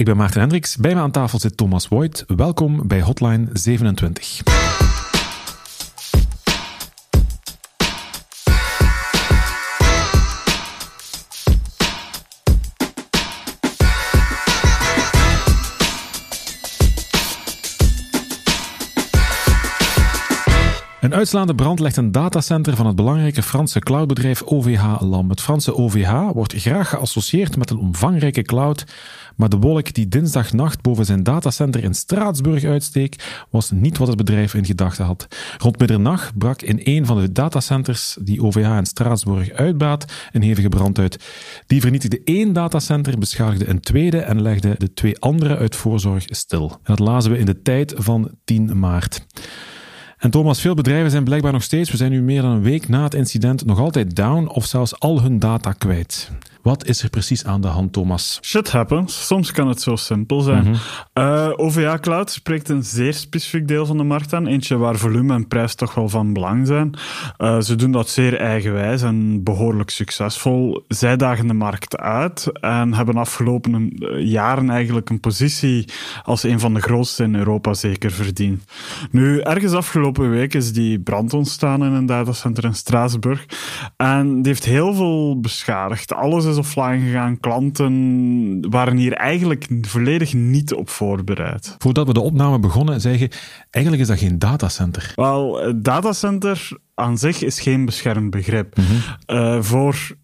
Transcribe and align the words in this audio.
Ik 0.00 0.06
ben 0.06 0.16
Maarten 0.16 0.40
Hendricks. 0.40 0.76
Bij 0.76 0.94
me 0.94 1.00
aan 1.00 1.10
tafel 1.10 1.38
zit 1.38 1.56
Thomas 1.56 1.86
Voigt. 1.86 2.24
Welkom 2.26 2.86
bij 2.86 3.00
Hotline 3.00 3.46
27. 3.52 4.42
Uitslaande 21.20 21.54
brand 21.54 21.80
legt 21.80 21.96
een 21.96 22.12
datacenter 22.12 22.76
van 22.76 22.86
het 22.86 22.96
belangrijke 22.96 23.42
Franse 23.42 23.78
cloudbedrijf 23.78 24.42
OVH 24.42 25.00
lam. 25.00 25.30
Het 25.30 25.40
Franse 25.40 25.76
OVH 25.76 26.30
wordt 26.32 26.54
graag 26.54 26.88
geassocieerd 26.88 27.56
met 27.56 27.70
een 27.70 27.78
omvangrijke 27.78 28.42
cloud, 28.42 28.84
maar 29.36 29.48
de 29.48 29.56
wolk 29.56 29.94
die 29.94 30.08
dinsdagnacht 30.08 30.82
boven 30.82 31.04
zijn 31.04 31.22
datacenter 31.22 31.84
in 31.84 31.94
Straatsburg 31.94 32.64
uitsteek, 32.64 33.44
was 33.50 33.70
niet 33.70 33.98
wat 33.98 34.08
het 34.08 34.16
bedrijf 34.16 34.54
in 34.54 34.64
gedachten 34.64 35.04
had. 35.04 35.26
Rond 35.58 35.78
middernacht 35.78 36.38
brak 36.38 36.62
in 36.62 36.80
een 36.84 37.06
van 37.06 37.20
de 37.20 37.32
datacenters 37.32 38.16
die 38.20 38.42
OVH 38.42 38.76
in 38.76 38.86
Straatsburg 38.86 39.52
uitbaat 39.52 40.12
een 40.32 40.42
hevige 40.42 40.68
brand 40.68 40.98
uit. 40.98 41.24
Die 41.66 41.80
vernietigde 41.80 42.20
één 42.24 42.52
datacenter, 42.52 43.18
beschadigde 43.18 43.68
een 43.68 43.80
tweede 43.80 44.18
en 44.18 44.42
legde 44.42 44.74
de 44.78 44.92
twee 44.92 45.18
andere 45.18 45.56
uit 45.56 45.76
voorzorg 45.76 46.24
stil. 46.26 46.70
En 46.70 46.78
dat 46.96 46.98
lazen 46.98 47.30
we 47.30 47.38
in 47.38 47.46
de 47.46 47.62
tijd 47.62 47.94
van 47.96 48.30
10 48.44 48.78
maart. 48.78 49.26
En 50.20 50.30
Thomas, 50.30 50.60
veel 50.60 50.74
bedrijven 50.74 51.10
zijn 51.10 51.24
blijkbaar 51.24 51.52
nog 51.52 51.62
steeds, 51.62 51.90
we 51.90 51.96
zijn 51.96 52.10
nu 52.10 52.22
meer 52.22 52.42
dan 52.42 52.50
een 52.50 52.62
week 52.62 52.88
na 52.88 53.02
het 53.02 53.14
incident, 53.14 53.64
nog 53.64 53.78
altijd 53.78 54.16
down 54.16 54.46
of 54.46 54.64
zelfs 54.64 55.00
al 55.00 55.22
hun 55.22 55.38
data 55.38 55.72
kwijt. 55.72 56.30
Wat 56.62 56.86
is 56.86 57.02
er 57.02 57.10
precies 57.10 57.44
aan 57.44 57.60
de 57.60 57.68
hand, 57.68 57.92
Thomas? 57.92 58.38
Shit 58.42 58.70
happens. 58.70 59.26
Soms 59.26 59.52
kan 59.52 59.68
het 59.68 59.80
zo 59.80 59.96
simpel 59.96 60.40
zijn. 60.40 60.64
Mhm. 60.64 60.74
Eh, 61.12 61.50
OVA 61.56 61.98
Cloud 61.98 62.30
spreekt 62.30 62.68
een 62.68 62.84
zeer 62.84 63.14
specifiek 63.14 63.68
deel 63.68 63.86
van 63.86 63.96
de 63.96 64.02
markt 64.02 64.34
aan. 64.34 64.46
Eentje 64.46 64.76
waar 64.76 64.96
volume 64.96 65.34
en 65.34 65.48
prijs 65.48 65.74
toch 65.74 65.94
wel 65.94 66.08
van 66.08 66.32
belang 66.32 66.66
zijn. 66.66 66.94
Eh, 67.36 67.60
ze 67.60 67.74
doen 67.74 67.92
dat 67.92 68.08
zeer 68.08 68.36
eigenwijs 68.36 69.02
en 69.02 69.42
behoorlijk 69.42 69.90
succesvol. 69.90 70.84
Zij 70.88 71.16
dagen 71.16 71.46
de 71.46 71.54
markt 71.54 71.98
uit 71.98 72.52
en 72.60 72.94
hebben 72.94 73.16
afgelopen 73.16 73.92
eh, 73.98 74.26
jaren 74.26 74.70
eigenlijk 74.70 75.10
een 75.10 75.20
positie 75.20 75.84
als 76.22 76.42
een 76.42 76.60
van 76.60 76.74
de 76.74 76.80
grootste 76.80 77.22
in 77.22 77.34
Europa 77.34 77.74
zeker 77.74 78.10
verdiend. 78.10 78.64
Nu, 79.10 79.40
ergens 79.40 79.72
afgelopen 79.72 80.30
week 80.30 80.54
is 80.54 80.72
die 80.72 81.00
brand 81.00 81.34
ontstaan 81.34 81.84
in 81.84 81.92
een 81.92 82.06
datacenter 82.06 82.64
in 82.64 82.74
Straatsburg. 82.74 83.46
En 83.96 84.34
die 84.34 84.52
heeft 84.52 84.64
heel 84.64 84.94
veel 84.94 85.40
beschadigd. 85.40 86.14
Alles 86.14 86.44
is 86.50 86.56
offline 86.56 86.98
gegaan. 86.98 87.40
Klanten 87.40 88.70
waren 88.70 88.96
hier 88.96 89.12
eigenlijk 89.12 89.66
volledig 89.80 90.34
niet 90.34 90.74
op 90.74 90.88
voorbereid. 90.88 91.74
Voordat 91.78 92.06
we 92.06 92.12
de 92.12 92.20
opname 92.20 92.58
begonnen, 92.58 93.00
zei 93.00 93.18
je, 93.18 93.30
eigenlijk 93.70 94.04
is 94.04 94.08
dat 94.08 94.18
geen 94.18 94.38
datacenter. 94.38 95.12
Wel, 95.14 95.72
datacenter 95.82 96.78
aan 96.94 97.18
zich 97.18 97.42
is 97.42 97.60
geen 97.60 97.84
beschermd 97.84 98.30
begrip. 98.30 98.76
Uh, 99.26 99.62
voor 99.62 100.16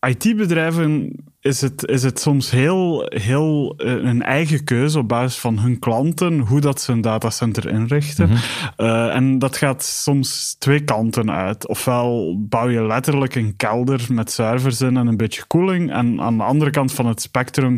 IT-bedrijven 0.00 1.14
is 1.40 1.60
het, 1.60 1.86
is 1.86 2.02
het 2.02 2.20
soms 2.20 2.50
heel, 2.50 3.06
heel 3.08 3.74
uh, 3.78 3.92
een 3.92 4.22
eigen 4.22 4.64
keuze 4.64 4.98
op 4.98 5.08
basis 5.08 5.38
van 5.38 5.58
hun 5.58 5.78
klanten, 5.78 6.38
hoe 6.38 6.60
dat 6.60 6.80
ze 6.80 6.92
een 6.92 7.00
datacenter 7.00 7.68
inrichten. 7.68 8.28
Mm 8.28 8.34
-hmm. 8.34 8.86
uh, 8.86 9.14
en 9.14 9.38
dat 9.38 9.56
gaat 9.56 9.84
soms 9.84 10.56
twee 10.58 10.84
kanten 10.84 11.30
uit. 11.30 11.66
Ofwel 11.66 12.36
bouw 12.38 12.68
je 12.68 12.86
letterlijk 12.86 13.34
een 13.34 13.56
kelder 13.56 14.06
met 14.08 14.30
servers 14.30 14.80
in 14.80 14.96
en 14.96 15.06
een 15.06 15.16
beetje 15.16 15.44
koeling. 15.46 15.92
En 15.92 16.20
aan 16.20 16.36
de 16.36 16.42
andere 16.42 16.70
kant 16.70 16.92
van 16.92 17.06
het 17.06 17.20
spectrum 17.20 17.76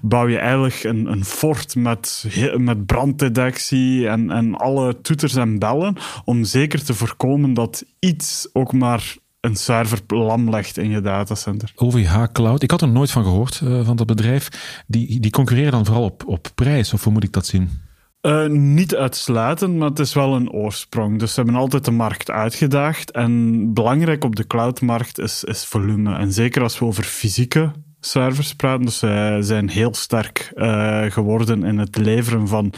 bouw 0.00 0.28
je 0.28 0.38
eigenlijk 0.38 0.84
een, 0.84 1.06
een 1.06 1.24
fort 1.24 1.76
met, 1.76 2.26
met 2.56 2.86
branddetectie 2.86 4.08
en, 4.08 4.30
en 4.30 4.54
alle 4.54 5.00
toeters 5.00 5.34
en 5.34 5.58
bellen. 5.58 5.96
Om 6.24 6.44
zeker 6.44 6.84
te 6.84 6.94
voorkomen 6.94 7.54
dat 7.54 7.84
iets 7.98 8.48
ook 8.52 8.72
maar 8.72 9.16
een 9.40 9.56
server 9.56 10.00
lam 10.06 10.50
legt 10.50 10.78
in 10.78 10.90
je 10.90 11.00
datacenter. 11.00 11.72
OVH 11.74 12.24
Cloud, 12.32 12.62
ik 12.62 12.70
had 12.70 12.82
er 12.82 12.88
nooit 12.88 13.10
van 13.10 13.22
gehoord 13.22 13.60
uh, 13.64 13.86
van 13.86 13.96
dat 13.96 14.06
bedrijf. 14.06 14.48
Die, 14.86 15.20
die 15.20 15.30
concurreren 15.30 15.72
dan 15.72 15.84
vooral 15.84 16.04
op, 16.04 16.22
op 16.26 16.48
prijs, 16.54 16.92
of 16.92 17.04
hoe 17.04 17.12
moet 17.12 17.24
ik 17.24 17.32
dat 17.32 17.46
zien? 17.46 17.70
Uh, 18.22 18.46
niet 18.46 18.94
uitsluitend, 18.94 19.76
maar 19.76 19.88
het 19.88 19.98
is 19.98 20.14
wel 20.14 20.34
een 20.34 20.50
oorsprong. 20.50 21.18
Dus 21.18 21.34
ze 21.34 21.40
hebben 21.40 21.60
altijd 21.60 21.84
de 21.84 21.90
markt 21.90 22.30
uitgedaagd. 22.30 23.10
En 23.10 23.74
belangrijk 23.74 24.24
op 24.24 24.36
de 24.36 24.46
cloudmarkt 24.46 25.18
is, 25.18 25.44
is 25.44 25.64
volume. 25.64 26.14
En 26.14 26.32
zeker 26.32 26.62
als 26.62 26.78
we 26.78 26.84
over 26.84 27.04
fysieke 27.04 27.72
servers 28.00 28.54
praten. 28.54 28.84
Dus 28.84 28.98
zij 28.98 29.42
zijn 29.42 29.68
heel 29.68 29.94
sterk 29.94 30.52
uh, 30.54 31.02
geworden 31.02 31.64
in 31.64 31.78
het 31.78 31.96
leveren 31.96 32.48
van 32.48 32.72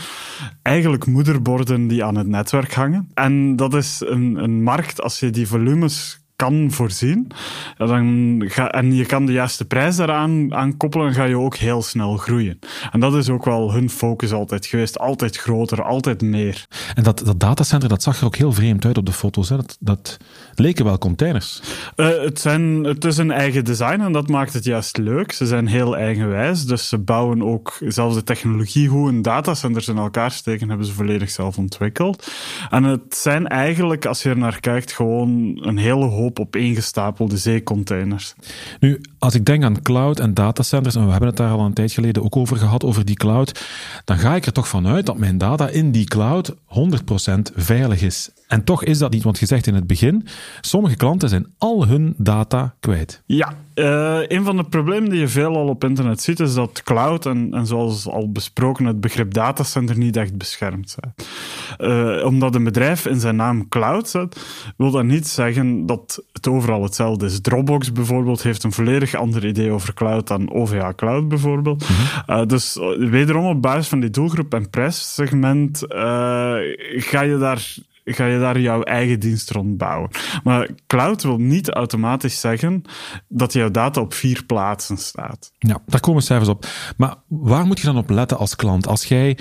eigenlijk 0.62 1.06
moederborden 1.06 1.86
die 1.86 2.04
aan 2.04 2.16
het 2.16 2.26
netwerk 2.26 2.74
hangen. 2.74 3.10
En 3.14 3.56
dat 3.56 3.74
is 3.74 4.02
een, 4.06 4.36
een 4.36 4.62
markt, 4.62 5.02
als 5.02 5.20
je 5.20 5.30
die 5.30 5.46
volumes 5.46 6.21
kan 6.42 6.70
voorzien. 6.70 7.30
Ja, 7.78 7.86
dan 7.86 8.42
ga, 8.46 8.70
en 8.70 8.94
je 8.94 9.06
kan 9.06 9.26
de 9.26 9.32
juiste 9.32 9.64
prijs 9.64 9.96
daaraan 9.96 10.54
aan 10.54 10.76
koppelen, 10.76 11.12
ga 11.12 11.24
je 11.24 11.38
ook 11.38 11.56
heel 11.56 11.82
snel 11.82 12.16
groeien. 12.16 12.58
En 12.90 13.00
dat 13.00 13.14
is 13.14 13.28
ook 13.28 13.44
wel 13.44 13.72
hun 13.72 13.90
focus 13.90 14.32
altijd 14.32 14.66
geweest. 14.66 14.98
Altijd 14.98 15.36
groter, 15.36 15.82
altijd 15.82 16.22
meer. 16.22 16.66
En 16.94 17.02
dat, 17.02 17.22
dat 17.24 17.40
datacenter, 17.40 17.88
dat 17.88 18.02
zag 18.02 18.18
er 18.18 18.26
ook 18.26 18.36
heel 18.36 18.52
vreemd 18.52 18.84
uit 18.84 18.98
op 18.98 19.06
de 19.06 19.12
foto's. 19.12 19.48
Hè? 19.48 19.56
Dat, 19.56 19.76
dat 19.80 20.16
leken 20.54 20.84
wel 20.84 20.98
containers. 20.98 21.62
Uh, 21.96 22.06
het, 22.06 22.40
zijn, 22.40 22.84
het 22.84 23.04
is 23.04 23.16
een 23.16 23.30
eigen 23.30 23.64
design 23.64 24.00
en 24.00 24.12
dat 24.12 24.28
maakt 24.28 24.52
het 24.52 24.64
juist 24.64 24.96
leuk. 24.96 25.32
Ze 25.32 25.46
zijn 25.46 25.66
heel 25.66 25.96
eigenwijs, 25.96 26.64
dus 26.64 26.88
ze 26.88 26.98
bouwen 26.98 27.42
ook 27.42 27.76
zelfs 27.80 28.14
de 28.14 28.24
technologie 28.24 28.88
hoe 28.88 29.08
een 29.08 29.22
datacenters 29.22 29.88
in 29.88 29.98
elkaar 29.98 30.30
steken, 30.30 30.68
hebben 30.68 30.86
ze 30.86 30.92
volledig 30.92 31.30
zelf 31.30 31.58
ontwikkeld. 31.58 32.32
En 32.70 32.84
het 32.84 33.16
zijn 33.16 33.46
eigenlijk, 33.48 34.06
als 34.06 34.22
je 34.22 34.28
er 34.28 34.38
naar 34.38 34.60
kijkt, 34.60 34.92
gewoon 34.92 35.58
een 35.60 35.78
hele 35.78 36.04
hoop 36.04 36.31
op 36.38 36.56
ingestapelde 36.56 37.36
zeecontainers. 37.36 38.34
Nu, 38.80 39.00
als 39.18 39.34
ik 39.34 39.44
denk 39.44 39.64
aan 39.64 39.82
cloud 39.82 40.20
en 40.20 40.34
datacenters, 40.34 40.94
en 40.94 41.04
we 41.04 41.10
hebben 41.10 41.28
het 41.28 41.36
daar 41.36 41.50
al 41.50 41.64
een 41.64 41.72
tijd 41.72 41.92
geleden 41.92 42.22
ook 42.22 42.36
over 42.36 42.56
gehad, 42.56 42.84
over 42.84 43.04
die 43.04 43.16
cloud, 43.16 43.64
dan 44.04 44.18
ga 44.18 44.34
ik 44.34 44.46
er 44.46 44.52
toch 44.52 44.68
vanuit 44.68 45.06
dat 45.06 45.18
mijn 45.18 45.38
data 45.38 45.68
in 45.68 45.90
die 45.90 46.04
cloud 46.04 46.54
100% 46.54 46.54
veilig 47.54 48.02
is. 48.02 48.30
En 48.48 48.64
toch 48.64 48.84
is 48.84 48.98
dat 48.98 49.12
niet, 49.12 49.22
want 49.22 49.38
je 49.38 49.46
zegt 49.46 49.66
in 49.66 49.74
het 49.74 49.86
begin, 49.86 50.26
sommige 50.60 50.96
klanten 50.96 51.28
zijn 51.28 51.46
al 51.58 51.86
hun 51.86 52.14
data 52.16 52.74
kwijt. 52.80 53.22
Ja, 53.26 53.54
uh, 53.74 54.18
een 54.26 54.44
van 54.44 54.56
de 54.56 54.64
problemen 54.64 55.10
die 55.10 55.20
je 55.20 55.28
veelal 55.28 55.68
op 55.68 55.84
internet 55.84 56.20
ziet, 56.20 56.40
is 56.40 56.54
dat 56.54 56.82
cloud 56.82 57.26
en, 57.26 57.54
en 57.54 57.66
zoals 57.66 58.08
al 58.08 58.32
besproken, 58.32 58.84
het 58.84 59.00
begrip 59.00 59.34
datacenter 59.34 59.98
niet 59.98 60.16
echt 60.16 60.36
beschermd 60.36 60.90
zijn. 60.90 61.14
Uh, 61.78 62.24
omdat 62.24 62.54
een 62.54 62.64
bedrijf 62.64 63.06
in 63.06 63.20
zijn 63.20 63.36
naam 63.36 63.68
cloud 63.68 64.08
zet, 64.08 64.40
wil 64.76 64.90
dat 64.90 65.04
niet 65.04 65.28
zeggen 65.28 65.86
dat 65.86 66.24
het 66.32 66.48
overal 66.48 66.82
hetzelfde 66.82 67.26
is. 67.26 67.40
Dropbox 67.40 67.92
bijvoorbeeld 67.92 68.42
heeft 68.42 68.62
een 68.62 68.72
volledig 68.72 69.14
ander 69.14 69.46
idee 69.46 69.70
over 69.70 69.94
cloud 69.94 70.26
dan 70.26 70.52
OVH 70.52 70.88
Cloud 70.96 71.28
bijvoorbeeld. 71.28 71.88
Mm 71.88 71.96
-hmm. 71.96 72.40
uh, 72.40 72.46
dus 72.46 72.78
wederom 72.98 73.44
op 73.44 73.62
basis 73.62 73.88
van 73.88 74.00
die 74.00 74.10
doelgroep 74.10 74.54
en 74.54 74.70
prijssegment 74.70 75.84
ga 76.98 77.22
je 77.22 77.36
daar 77.38 77.74
ga 78.04 78.26
je 78.26 78.38
daar 78.38 78.60
jouw 78.60 78.82
eigen 78.82 79.20
dienst 79.20 79.50
rond 79.50 79.76
bouwen. 79.76 80.10
Maar 80.44 80.68
cloud 80.86 81.22
wil 81.22 81.36
niet 81.36 81.70
automatisch 81.70 82.40
zeggen 82.40 82.82
dat 83.28 83.52
jouw 83.52 83.70
data 83.70 84.00
op 84.00 84.14
vier 84.14 84.44
plaatsen 84.44 84.96
staat. 84.96 85.52
Ja, 85.58 85.78
daar 85.86 86.00
komen 86.00 86.22
cijfers 86.22 86.48
op. 86.48 86.66
Maar 86.96 87.14
waar 87.28 87.66
moet 87.66 87.80
je 87.80 87.86
dan 87.86 87.96
op 87.96 88.10
letten 88.10 88.38
als 88.38 88.56
klant? 88.56 88.86
Als 88.86 89.04
jij 89.04 89.38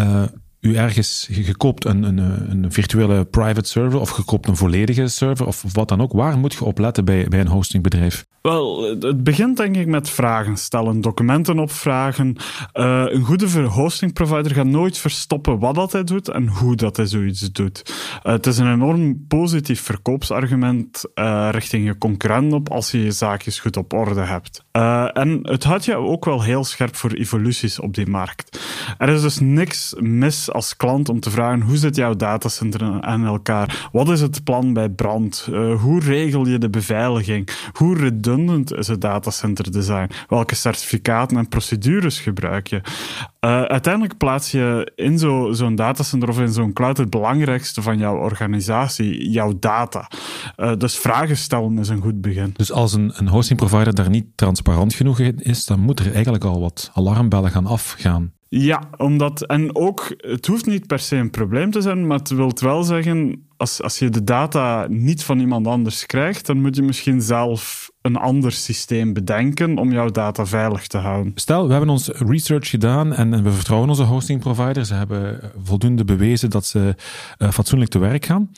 uh, 0.00 0.22
u 0.62 0.76
ergens 0.76 1.28
gekoopt 1.30 1.84
een, 1.84 2.02
een, 2.02 2.18
een 2.50 2.72
virtuele 2.72 3.24
private 3.24 3.68
server 3.68 4.00
of 4.00 4.10
gekoopt 4.10 4.48
een 4.48 4.56
volledige 4.56 5.08
server 5.08 5.46
of 5.46 5.64
wat 5.72 5.88
dan 5.88 6.00
ook, 6.00 6.12
waar 6.12 6.38
moet 6.38 6.52
je 6.52 6.64
op 6.64 6.78
letten 6.78 7.04
bij, 7.04 7.26
bij 7.28 7.40
een 7.40 7.46
hostingbedrijf? 7.46 8.24
Wel, 8.42 8.82
het 9.00 9.24
begint 9.24 9.56
denk 9.56 9.76
ik 9.76 9.86
met 9.86 10.10
vragen 10.10 10.56
stellen, 10.56 11.00
documenten 11.00 11.58
opvragen. 11.58 12.36
Uh, 12.74 13.04
een 13.06 13.22
goede 13.22 13.60
hostingprovider 13.60 14.54
gaat 14.54 14.66
nooit 14.66 14.98
verstoppen 14.98 15.58
wat 15.58 15.74
dat 15.74 15.92
hij 15.92 16.04
doet 16.04 16.28
en 16.28 16.48
hoe 16.48 16.76
dat 16.76 16.96
hij 16.96 17.06
zoiets 17.06 17.52
doet. 17.52 17.94
Het 18.22 18.46
is 18.46 18.58
een 18.58 18.72
enorm 18.72 19.26
positief 19.28 19.80
verkoopsargument 19.80 21.04
uh, 21.14 21.48
richting 21.50 21.86
je 21.86 21.98
concurrent 21.98 22.52
op 22.52 22.70
als 22.70 22.90
je 22.90 23.04
je 23.04 23.10
zaakjes 23.10 23.60
goed 23.60 23.76
op 23.76 23.92
orde 23.92 24.20
hebt. 24.20 24.64
en 25.12 25.38
het 25.42 25.64
houdt 25.64 25.84
je 25.84 25.96
ook 25.96 26.24
wel 26.24 26.42
heel 26.42 26.64
scherp 26.64 26.96
voor 26.96 27.10
evoluties 27.10 27.80
op 27.80 27.94
die 27.94 28.06
markt. 28.06 28.60
Er 28.98 29.08
is 29.08 29.22
dus 29.22 29.38
niks 29.38 29.94
mis 29.98 30.52
als 30.52 30.76
klant 30.76 31.08
om 31.08 31.20
te 31.20 31.30
vragen 31.30 31.60
hoe 31.60 31.76
zit 31.76 31.96
jouw 31.96 32.14
datacenter 32.14 33.00
aan 33.00 33.26
elkaar? 33.26 33.88
Wat 33.92 34.08
is 34.08 34.20
het 34.20 34.44
plan 34.44 34.72
bij 34.72 34.88
brand? 34.88 35.48
Hoe 35.78 36.00
regel 36.00 36.46
je 36.46 36.58
de 36.58 36.70
beveiliging? 36.70 37.48
Hoe 37.72 37.96
redundant 38.32 38.74
is 38.74 38.88
het 38.88 39.00
datacenter 39.00 39.72
design? 39.72 40.10
Welke 40.28 40.54
certificaten 40.54 41.36
en 41.36 41.48
procedures 41.48 42.20
gebruik 42.20 42.66
je? 42.66 42.76
Uh, 42.76 43.62
uiteindelijk 43.62 44.16
plaats 44.16 44.50
je 44.50 44.92
in 44.94 45.18
zo'n 45.54 45.74
datacenter 45.74 46.28
of 46.28 46.40
in 46.40 46.52
zo'n 46.52 46.72
cloud 46.72 46.96
het 46.96 47.10
belangrijkste 47.10 47.82
van 47.82 47.98
jouw 47.98 48.16
organisatie, 48.16 49.30
jouw 49.30 49.58
data. 49.58 50.10
Uh, 50.56 50.76
dus 50.76 50.98
vragen 50.98 51.36
stellen 51.36 51.78
is 51.78 51.88
een 51.88 52.02
goed 52.02 52.20
begin. 52.20 52.54
Dus 52.56 52.72
als 52.72 52.92
een, 52.92 53.12
een 53.14 53.28
hosting 53.28 53.58
provider 53.58 53.94
daar 53.94 54.10
niet 54.10 54.26
transparant 54.34 54.94
genoeg 54.94 55.18
in 55.18 55.38
is, 55.38 55.64
dan 55.64 55.80
moet 55.80 56.00
er 56.00 56.12
eigenlijk 56.12 56.44
al 56.44 56.60
wat 56.60 56.90
alarmbellen 56.94 57.50
gaan 57.50 57.66
afgaan. 57.66 58.32
Ja, 58.48 58.82
omdat, 58.96 59.46
en 59.46 59.76
ook, 59.76 60.14
het 60.16 60.46
hoeft 60.46 60.66
niet 60.66 60.86
per 60.86 60.98
se 60.98 61.16
een 61.16 61.30
probleem 61.30 61.70
te 61.70 61.80
zijn, 61.80 62.06
maar 62.06 62.18
het 62.18 62.30
wil 62.30 62.52
wel 62.54 62.82
zeggen, 62.82 63.46
als, 63.56 63.82
als 63.82 63.98
je 63.98 64.08
de 64.08 64.24
data 64.24 64.86
niet 64.88 65.24
van 65.24 65.38
iemand 65.38 65.66
anders 65.66 66.06
krijgt, 66.06 66.46
dan 66.46 66.60
moet 66.60 66.76
je 66.76 66.82
misschien 66.82 67.20
zelf 67.20 67.90
een 68.02 68.16
ander 68.16 68.52
systeem 68.52 69.12
bedenken 69.12 69.78
om 69.78 69.92
jouw 69.92 70.10
data 70.10 70.46
veilig 70.46 70.86
te 70.86 70.98
houden. 70.98 71.32
Stel, 71.34 71.66
we 71.66 71.70
hebben 71.70 71.90
ons 71.90 72.08
research 72.08 72.68
gedaan 72.68 73.14
en, 73.14 73.42
we 73.42 73.52
vertrouwen 73.52 73.88
onze 73.88 74.02
hosting 74.02 74.40
providers. 74.40 74.88
Ze 74.88 74.94
hebben 74.94 75.52
voldoende 75.62 76.04
bewezen 76.04 76.50
dat 76.50 76.66
ze 76.66 76.94
uh, 77.38 77.50
fatsoenlijk 77.50 77.90
te 77.90 77.98
werk 77.98 78.24
gaan. 78.24 78.50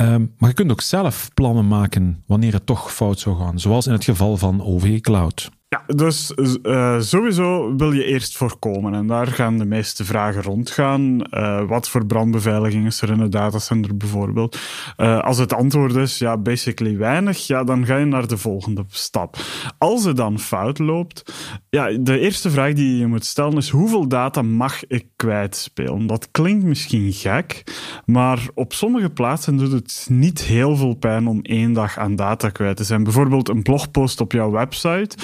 Um, 0.00 0.34
maar 0.38 0.48
je 0.48 0.54
kunt 0.54 0.70
ook 0.70 0.80
zelf 0.80 1.28
plannen 1.34 1.68
maken 1.68 2.22
wanneer 2.26 2.52
het 2.52 2.66
toch 2.66 2.92
fout 2.92 3.18
zou 3.18 3.36
gaan, 3.38 3.60
zoals 3.60 3.86
in 3.86 3.92
het 3.92 4.04
geval 4.04 4.36
van 4.36 4.62
OV 4.62 5.00
Cloud. 5.00 5.50
Ja, 5.72 5.82
dus 5.86 6.32
uh, 6.62 7.00
sowieso 7.00 7.76
wil 7.76 7.92
je 7.92 8.04
eerst 8.04 8.36
voorkomen. 8.36 8.94
En 8.94 9.06
daar 9.06 9.26
gaan 9.26 9.58
de 9.58 9.64
meeste 9.64 10.04
vragen 10.04 10.42
rondgaan. 10.42 11.20
Uh, 11.30 11.68
wat 11.68 11.88
voor 11.88 12.06
brandbeveiliging 12.06 12.86
is 12.86 13.00
er 13.00 13.10
in 13.10 13.20
het 13.20 13.32
datacenter 13.32 13.96
bijvoorbeeld? 13.96 14.58
Uh, 14.96 15.20
als 15.20 15.38
het 15.38 15.52
antwoord 15.52 15.94
is, 15.94 16.18
ja, 16.18 16.38
basically 16.38 16.96
weinig, 16.96 17.46
ja, 17.46 17.64
dan 17.64 17.86
ga 17.86 17.96
je 17.96 18.04
naar 18.04 18.26
de 18.26 18.36
volgende 18.36 18.84
stap. 18.88 19.36
Als 19.78 20.04
het 20.04 20.16
dan 20.16 20.38
fout 20.38 20.78
loopt, 20.78 21.32
ja, 21.70 21.98
de 21.98 22.18
eerste 22.18 22.50
vraag 22.50 22.72
die 22.72 22.98
je 22.98 23.06
moet 23.06 23.24
stellen 23.24 23.56
is, 23.56 23.68
hoeveel 23.68 24.08
data 24.08 24.42
mag 24.42 24.86
ik 24.86 25.06
kwijtspelen? 25.16 26.06
Dat 26.06 26.28
klinkt 26.30 26.64
misschien 26.64 27.12
gek, 27.12 27.64
maar 28.04 28.48
op 28.54 28.72
sommige 28.72 29.10
plaatsen 29.10 29.56
doet 29.56 29.72
het 29.72 30.06
niet 30.10 30.42
heel 30.42 30.76
veel 30.76 30.94
pijn 30.94 31.26
om 31.26 31.40
één 31.42 31.72
dag 31.72 31.98
aan 31.98 32.16
data 32.16 32.48
kwijt 32.48 32.76
te 32.76 32.84
zijn. 32.84 33.04
Bijvoorbeeld 33.04 33.48
een 33.48 33.62
blogpost 33.62 34.20
op 34.20 34.32
jouw 34.32 34.50
website 34.50 35.16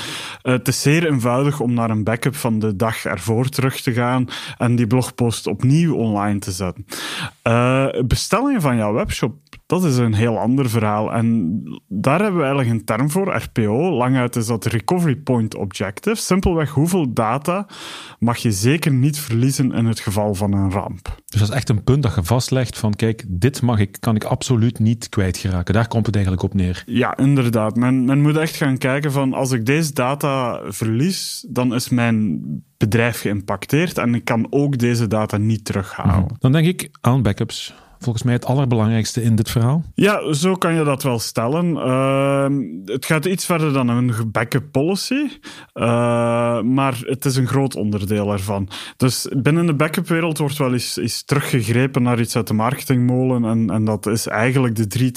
uh, 0.42 0.52
het 0.52 0.68
is 0.68 0.82
zeer 0.82 1.06
eenvoudig 1.06 1.60
om 1.60 1.74
naar 1.74 1.90
een 1.90 2.04
backup 2.04 2.36
van 2.36 2.58
de 2.58 2.76
dag 2.76 3.04
ervoor 3.04 3.48
terug 3.48 3.80
te 3.80 3.92
gaan 3.92 4.28
en 4.58 4.76
die 4.76 4.86
blogpost 4.86 5.46
opnieuw 5.46 5.94
online 5.94 6.38
te 6.38 6.52
zetten. 6.52 6.86
Uh, 7.42 7.86
bestellingen 8.06 8.60
van 8.60 8.76
jouw 8.76 8.92
webshop 8.92 9.34
dat 9.68 9.84
is 9.84 9.96
een 9.96 10.14
heel 10.14 10.38
ander 10.38 10.70
verhaal. 10.70 11.12
En 11.12 11.60
daar 11.88 12.20
hebben 12.20 12.40
we 12.40 12.46
eigenlijk 12.46 12.78
een 12.78 12.84
term 12.84 13.10
voor, 13.10 13.36
RPO. 13.36 13.92
Languit 13.92 14.36
is 14.36 14.46
dat 14.46 14.64
Recovery 14.64 15.16
Point 15.16 15.56
Objective. 15.56 16.16
Simpelweg, 16.16 16.70
hoeveel 16.70 17.12
data 17.12 17.66
mag 18.18 18.36
je 18.36 18.52
zeker 18.52 18.92
niet 18.92 19.18
verliezen 19.18 19.72
in 19.72 19.86
het 19.86 20.00
geval 20.00 20.34
van 20.34 20.52
een 20.52 20.70
ramp. 20.70 21.14
Dus 21.26 21.40
dat 21.40 21.48
is 21.48 21.54
echt 21.54 21.68
een 21.68 21.84
punt 21.84 22.02
dat 22.02 22.14
je 22.14 22.24
vastlegt 22.24 22.78
van, 22.78 22.94
kijk, 22.94 23.24
dit 23.28 23.62
mag 23.62 23.78
ik, 23.78 23.96
kan 24.00 24.16
ik 24.16 24.24
absoluut 24.24 24.78
niet 24.78 25.08
kwijtgeraken. 25.08 25.74
Daar 25.74 25.88
komt 25.88 26.06
het 26.06 26.14
eigenlijk 26.14 26.44
op 26.44 26.54
neer. 26.54 26.82
Ja, 26.86 27.16
inderdaad. 27.16 27.76
Men, 27.76 28.04
men 28.04 28.22
moet 28.22 28.36
echt 28.36 28.56
gaan 28.56 28.78
kijken 28.78 29.12
van, 29.12 29.32
als 29.32 29.50
ik 29.50 29.66
deze 29.66 29.92
data 29.92 30.60
verlies, 30.68 31.46
dan 31.48 31.74
is 31.74 31.88
mijn 31.88 32.40
bedrijf 32.76 33.20
geïmpacteerd 33.20 33.98
en 33.98 34.14
ik 34.14 34.24
kan 34.24 34.46
ook 34.50 34.78
deze 34.78 35.06
data 35.06 35.36
niet 35.36 35.64
terughalen. 35.64 36.24
Mhm. 36.24 36.34
Dan 36.38 36.52
denk 36.52 36.66
ik 36.66 36.88
aan 37.00 37.22
backups 37.22 37.74
volgens 37.98 38.24
mij 38.24 38.34
het 38.34 38.44
allerbelangrijkste 38.44 39.22
in 39.22 39.36
dit 39.36 39.50
verhaal? 39.50 39.84
Ja, 39.94 40.32
zo 40.32 40.54
kan 40.54 40.74
je 40.74 40.84
dat 40.84 41.02
wel 41.02 41.18
stellen. 41.18 41.66
Uh, 41.70 42.46
het 42.84 43.06
gaat 43.06 43.24
iets 43.24 43.44
verder 43.44 43.72
dan 43.72 43.88
een 43.88 44.12
backup 44.32 44.64
policy, 44.72 45.28
uh, 45.74 46.60
maar 46.62 46.98
het 47.00 47.24
is 47.24 47.36
een 47.36 47.46
groot 47.46 47.76
onderdeel 47.76 48.32
ervan. 48.32 48.68
Dus 48.96 49.28
binnen 49.36 49.66
de 49.66 49.74
backup-wereld 49.74 50.38
wordt 50.38 50.58
wel 50.58 50.72
eens, 50.72 50.96
eens 50.96 51.22
teruggegrepen 51.22 52.02
naar 52.02 52.20
iets 52.20 52.36
uit 52.36 52.46
de 52.46 52.54
marketingmolen 52.54 53.44
en, 53.44 53.70
en 53.70 53.84
dat 53.84 54.06
is 54.06 54.26
eigenlijk 54.26 54.90
de 54.90 55.12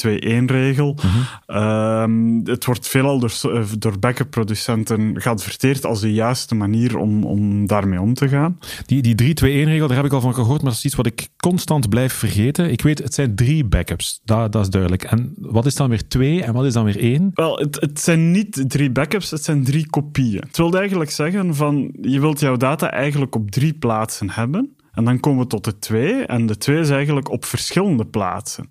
3-2-1-regel. 0.46 0.98
Mm 1.04 1.10
-hmm. 1.10 2.42
uh, 2.44 2.52
het 2.54 2.66
wordt 2.66 2.88
veelal 2.88 3.20
door, 3.20 3.34
door 3.80 4.00
backup-producenten 4.00 5.22
geadverteerd 5.22 5.86
als 5.86 6.02
de 6.02 6.14
juiste 6.14 6.56
manier 6.56 6.98
om, 6.98 7.24
om 7.24 7.68
daarmee 7.68 8.02
om 8.02 8.14
te 8.14 8.28
gaan. 8.28 8.60
Die, 8.86 9.16
die 9.16 9.36
3-2-1-regel, 9.36 9.88
daar 9.88 9.98
heb 9.98 10.06
ik 10.06 10.14
al 10.14 10.22
van 10.22 10.34
gehoord, 10.34 10.62
maar 10.62 10.70
dat 10.72 10.80
is 10.80 10.86
iets 10.86 10.96
wat 10.96 11.06
ik 11.06 11.28
constant 11.38 11.90
blijf 11.90 12.14
vergeten 12.14 12.71
ik 12.72 12.82
weet, 12.82 13.00
het 13.00 13.14
zijn 13.14 13.36
drie 13.36 13.66
backups. 13.66 14.22
Dat, 14.24 14.52
dat 14.52 14.62
is 14.62 14.70
duidelijk. 14.70 15.04
En 15.04 15.34
wat 15.38 15.66
is 15.66 15.76
dan 15.76 15.90
weer 15.90 16.08
twee 16.08 16.44
en 16.44 16.54
wat 16.54 16.66
is 16.66 16.74
dan 16.74 16.86
weer 16.86 17.00
één? 17.00 17.32
Wel, 17.34 17.58
het, 17.58 17.80
het 17.80 18.00
zijn 18.00 18.32
niet 18.32 18.64
drie 18.68 18.92
backups, 18.92 19.32
het 19.32 19.44
zijn 19.44 19.64
drie 19.64 19.90
kopieën. 19.90 20.44
Het 20.48 20.58
wil 20.58 20.78
eigenlijk 20.78 21.12
zeggen 21.12 21.56
van, 21.56 21.94
je 22.02 22.20
wilt 22.20 22.40
jouw 22.40 22.58
data 22.58 22.92
eigenlijk 22.92 23.36
op 23.36 23.52
drie 23.52 23.74
plaatsen 23.74 24.30
hebben. 24.30 24.76
En 24.92 25.04
dan 25.04 25.20
komen 25.20 25.44
we 25.44 25.48
tot 25.48 25.64
de 25.64 25.80
twee. 25.80 26.26
En 26.26 26.46
de 26.46 26.58
twee 26.58 26.80
is 26.80 26.90
eigenlijk 26.90 27.30
op 27.30 27.46
verschillende 27.46 28.06
plaatsen. 28.06 28.70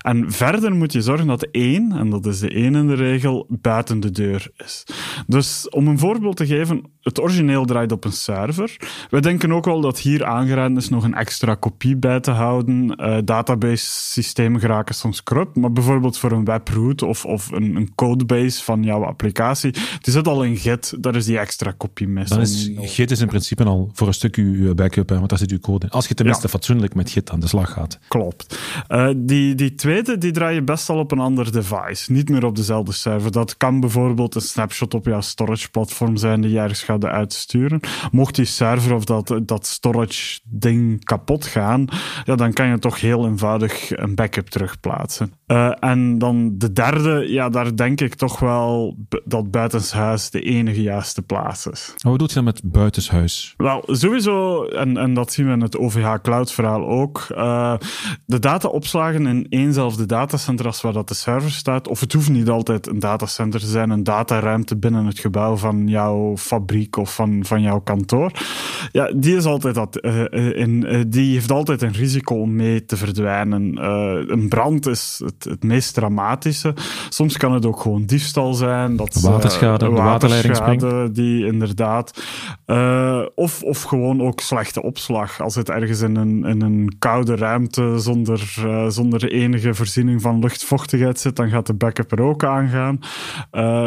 En 0.00 0.32
verder 0.32 0.74
moet 0.74 0.92
je 0.92 1.02
zorgen 1.02 1.26
dat 1.26 1.40
de 1.40 1.48
één, 1.50 1.92
en 1.92 2.10
dat 2.10 2.26
is 2.26 2.38
de 2.38 2.50
één 2.50 2.74
in 2.74 2.86
de 2.86 2.94
regel, 2.94 3.46
buiten 3.48 4.00
de 4.00 4.10
deur 4.10 4.50
is. 4.56 4.84
Dus 5.26 5.68
om 5.68 5.86
een 5.86 5.98
voorbeeld 5.98 6.36
te 6.36 6.46
geven, 6.46 6.82
het 7.00 7.20
origineel 7.20 7.64
draait 7.64 7.92
op 7.92 8.04
een 8.04 8.12
server. 8.12 8.76
We 9.10 9.20
denken 9.20 9.52
ook 9.52 9.64
wel 9.64 9.80
dat 9.80 9.98
hier 9.98 10.24
aangeraden 10.24 10.76
is 10.76 10.88
nog 10.88 11.04
een 11.04 11.14
extra 11.14 11.54
kopie 11.54 11.96
bij 11.96 12.20
te 12.20 12.30
houden. 12.30 12.94
Uh, 13.00 13.18
database-systemen 13.24 14.60
geraken 14.60 14.94
soms 14.94 15.22
corrupt, 15.22 15.56
maar 15.56 15.72
bijvoorbeeld 15.72 16.18
voor 16.18 16.32
een 16.32 16.44
webroot 16.44 17.02
of, 17.02 17.24
of 17.24 17.50
een, 17.50 17.76
een, 17.76 17.94
codebase 17.94 18.64
van 18.64 18.82
jouw 18.82 19.04
applicatie, 19.04 19.70
die 19.70 20.12
zit 20.12 20.26
al 20.26 20.44
in 20.44 20.56
Git, 20.56 20.94
daar 21.00 21.16
is 21.16 21.24
die 21.24 21.38
extra 21.38 21.74
kopie 21.76 22.08
mis. 22.08 22.28
Dan 22.28 22.40
is 22.40 22.70
Git 22.76 23.10
is 23.10 23.20
in 23.20 23.26
principe 23.26 23.64
al 23.64 23.90
voor 23.92 24.06
een 24.06 24.14
stuk 24.14 24.36
uw 24.36 24.74
backup, 24.74 25.08
hè, 25.08 25.16
want 25.16 25.28
daar 25.28 25.38
zit 25.38 25.50
uw 25.50 25.59
code. 25.60 25.88
Als 25.88 26.08
je 26.08 26.14
tenminste 26.14 26.48
fatsoenlijk 26.48 26.94
met 26.94 27.10
Git 27.10 27.30
aan 27.30 27.40
de 27.40 27.48
slag 27.48 27.72
gaat. 27.72 27.98
Klopt. 28.08 28.58
Uh, 28.88 29.10
die, 29.16 29.54
die 29.54 29.74
tweede, 29.74 30.18
die 30.18 30.32
draai 30.32 30.54
je 30.54 30.62
best 30.62 30.88
al 30.88 30.98
op 30.98 31.12
een 31.12 31.18
ander 31.18 31.52
device, 31.52 32.12
niet 32.12 32.28
meer 32.28 32.44
op 32.44 32.56
dezelfde 32.56 32.92
server. 32.92 33.32
Dat 33.32 33.56
kan 33.56 33.80
bijvoorbeeld 33.80 34.34
een 34.34 34.40
snapshot 34.40 34.94
op 34.94 35.04
jouw 35.04 35.20
storage-platform 35.20 36.16
zijn 36.16 36.40
die 36.40 36.50
je 36.50 36.58
ergens 36.58 36.82
gaat 36.82 37.04
uitsturen. 37.04 37.80
Mocht 38.10 38.34
die 38.34 38.44
server 38.44 38.94
of 38.94 39.04
dat, 39.04 39.40
dat 39.42 39.66
storage 39.66 40.40
ding 40.44 41.04
kapot 41.04 41.46
gaan, 41.46 41.84
ja, 42.24 42.34
dan 42.34 42.52
kan 42.52 42.68
je 42.68 42.78
toch 42.78 43.00
heel 43.00 43.26
eenvoudig 43.26 43.96
een 43.96 44.14
backup 44.14 44.48
terugplaatsen. 44.48 45.32
Uh, 45.50 45.72
en 45.80 46.18
dan 46.18 46.54
de 46.58 46.72
derde, 46.72 47.24
ja, 47.28 47.48
daar 47.48 47.76
denk 47.76 48.00
ik 48.00 48.14
toch 48.14 48.38
wel 48.38 48.96
dat 49.24 49.50
buitenshuis 49.50 50.30
de 50.30 50.40
enige 50.40 50.82
juiste 50.82 51.22
plaats 51.22 51.66
is. 51.66 51.94
Wat 51.96 52.18
doet 52.18 52.28
je 52.28 52.34
dan 52.34 52.44
met 52.44 52.60
buitenshuis? 52.64 53.54
Wel, 53.56 53.82
sowieso, 53.86 54.64
en, 54.64 54.96
en 54.96 55.14
dat 55.14 55.32
zien 55.32 55.46
we 55.46 55.52
in 55.52 55.60
het 55.60 55.76
OVH 55.76 56.14
Cloud 56.22 56.52
verhaal 56.52 56.86
ook, 56.86 57.26
uh, 57.30 57.74
de 58.24 58.38
data 58.38 58.68
opslagen 58.68 59.26
in 59.26 59.46
éénzelfde 59.48 60.06
datacenter 60.06 60.66
als 60.66 60.80
waar 60.80 60.92
dat 60.92 61.08
de 61.08 61.14
server 61.14 61.50
staat, 61.50 61.88
of 61.88 62.00
het 62.00 62.12
hoeft 62.12 62.30
niet 62.30 62.48
altijd 62.48 62.86
een 62.86 62.98
datacenter 62.98 63.60
te 63.60 63.66
zijn, 63.66 63.90
een 63.90 64.04
dataruimte 64.04 64.76
binnen 64.76 65.06
het 65.06 65.18
gebouw 65.18 65.56
van 65.56 65.88
jouw 65.88 66.36
fabriek 66.36 66.96
of 66.96 67.14
van, 67.14 67.44
van 67.44 67.62
jouw 67.62 67.80
kantoor. 67.80 68.32
Ja, 68.92 69.12
die, 69.14 69.36
is 69.36 69.44
altijd 69.44 69.74
dat, 69.74 70.04
uh, 70.04 70.58
in, 70.58 71.04
die 71.08 71.32
heeft 71.32 71.50
altijd 71.50 71.82
een 71.82 71.92
risico 71.92 72.34
om 72.34 72.56
mee 72.56 72.84
te 72.84 72.96
verdwijnen. 72.96 73.84
een 74.32 74.48
brand 74.48 74.86
is 74.86 75.20
het, 75.44 75.52
het, 75.52 75.62
meest 75.62 75.94
dramatische. 75.94 76.74
Soms 77.08 77.36
kan 77.36 77.52
het 77.52 77.66
ook 77.66 77.80
gewoon 77.80 78.04
diefstal 78.04 78.54
zijn. 78.54 78.96
Dat, 78.96 79.14
waterschade, 79.14 79.84
de 79.84 79.90
waterleiding 79.90 81.12
Die 81.12 81.46
inderdaad. 81.46 82.22
of, 83.34 83.62
of 83.62 83.82
gewoon 83.82 84.22
ook 84.22 84.40
slechte 84.40 84.82
opslag. 84.82 85.40
Als 85.40 85.54
het 85.54 85.70
ergens 85.70 86.00
in 86.00 86.16
een, 86.16 86.44
in 86.44 86.62
een 86.62 86.96
koude 86.98 87.36
ruimte 87.36 87.98
zonder, 87.98 88.38
zonder 88.88 89.32
enige 89.32 89.74
voorziening 89.74 90.22
van 90.22 90.38
luchtvochtigheid 90.38 91.18
zit, 91.18 91.36
dan 91.36 91.48
gaat 91.48 91.66
de 91.66 91.74
backup 91.74 92.12
er 92.12 92.22
ook 92.22 92.44
aangaan. 92.44 92.98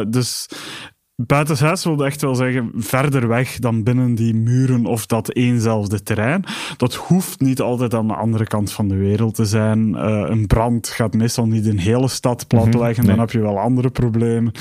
dus 0.09 0.47
Buitenshuis 1.25 1.83
wilde 1.83 2.05
echt 2.05 2.21
wel 2.21 2.35
zeggen 2.35 2.71
verder 2.75 3.27
weg 3.27 3.59
dan 3.59 3.83
binnen 3.83 4.15
die 4.15 4.33
muren 4.33 4.85
of 4.85 5.05
dat 5.05 5.35
eenzelfde 5.35 6.03
terrein. 6.03 6.43
Dat 6.77 6.95
hoeft 6.95 7.39
niet 7.39 7.61
altijd 7.61 7.93
aan 7.93 8.07
de 8.07 8.13
andere 8.13 8.45
kant 8.45 8.71
van 8.71 8.87
de 8.87 8.95
wereld 8.95 9.35
te 9.35 9.45
zijn. 9.45 9.89
Uh, 9.89 10.25
een 10.27 10.47
brand 10.47 10.87
gaat 10.87 11.13
meestal 11.13 11.47
niet 11.47 11.65
een 11.65 11.79
hele 11.79 12.07
stad 12.07 12.47
platleggen, 12.47 13.03
mm 13.03 13.11
dan 13.13 13.19
heb 13.19 13.31
je 13.31 13.39
wel 13.39 13.59
andere 13.59 13.89
problemen. 13.89 14.51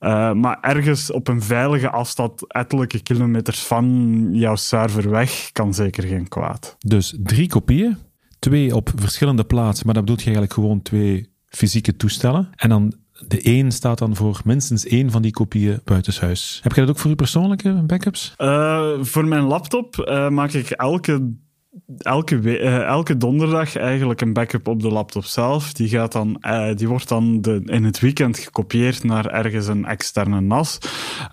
Uh, 0.00 0.32
maar 0.32 0.58
ergens 0.60 1.10
op 1.10 1.28
een 1.28 1.42
veilige 1.42 1.90
afstand, 1.90 2.52
ettelijke 2.52 3.02
kilometers 3.02 3.60
van 3.60 4.28
jouw 4.32 4.56
server 4.56 5.10
weg, 5.10 5.50
kan 5.52 5.74
zeker 5.74 6.02
geen 6.02 6.28
kwaad. 6.28 6.76
Dus 6.78 7.16
drie 7.18 7.48
kopieën, 7.48 7.96
twee 8.38 8.76
op 8.76 8.92
verschillende 8.96 9.44
plaatsen, 9.44 9.86
maar 9.86 9.94
dat 9.94 10.04
bedoelt 10.04 10.22
je 10.22 10.30
eigenlijk 10.30 10.54
gewoon 10.54 10.82
twee 10.82 11.34
fysieke 11.46 11.96
toestellen. 11.96 12.48
En 12.56 12.68
dan 12.68 12.94
de 13.28 13.40
één 13.40 13.72
staat 13.72 13.98
dan 13.98 14.16
voor 14.16 14.40
minstens 14.44 14.86
één 14.86 15.10
van 15.10 15.22
die 15.22 15.32
kopieën 15.32 15.80
buitenshuis. 15.84 16.60
Heb 16.62 16.72
je 16.72 16.80
dat 16.80 16.90
ook 16.90 16.98
voor 16.98 17.10
je 17.10 17.16
persoonlijke 17.16 17.82
backups? 17.86 18.34
Uh, 18.38 18.90
voor 19.00 19.26
mijn 19.26 19.42
laptop 19.42 19.96
uh, 19.96 20.28
maak 20.28 20.52
ik 20.52 20.70
elke 20.70 21.32
elke, 21.98 22.36
uh, 22.36 22.82
elke 22.82 23.16
donderdag 23.16 23.76
eigenlijk 23.76 24.20
een 24.20 24.32
backup 24.32 24.68
op 24.68 24.82
de 24.82 24.88
laptop 24.88 25.24
zelf. 25.24 25.72
Die, 25.72 25.88
gaat 25.88 26.12
dan, 26.12 26.42
uh, 26.42 26.74
die 26.74 26.88
wordt 26.88 27.08
dan 27.08 27.40
de, 27.40 27.62
in 27.64 27.84
het 27.84 28.00
weekend 28.00 28.38
gekopieerd 28.38 29.04
naar 29.04 29.26
ergens 29.26 29.66
een 29.66 29.84
externe 29.84 30.40
NAS. 30.40 30.78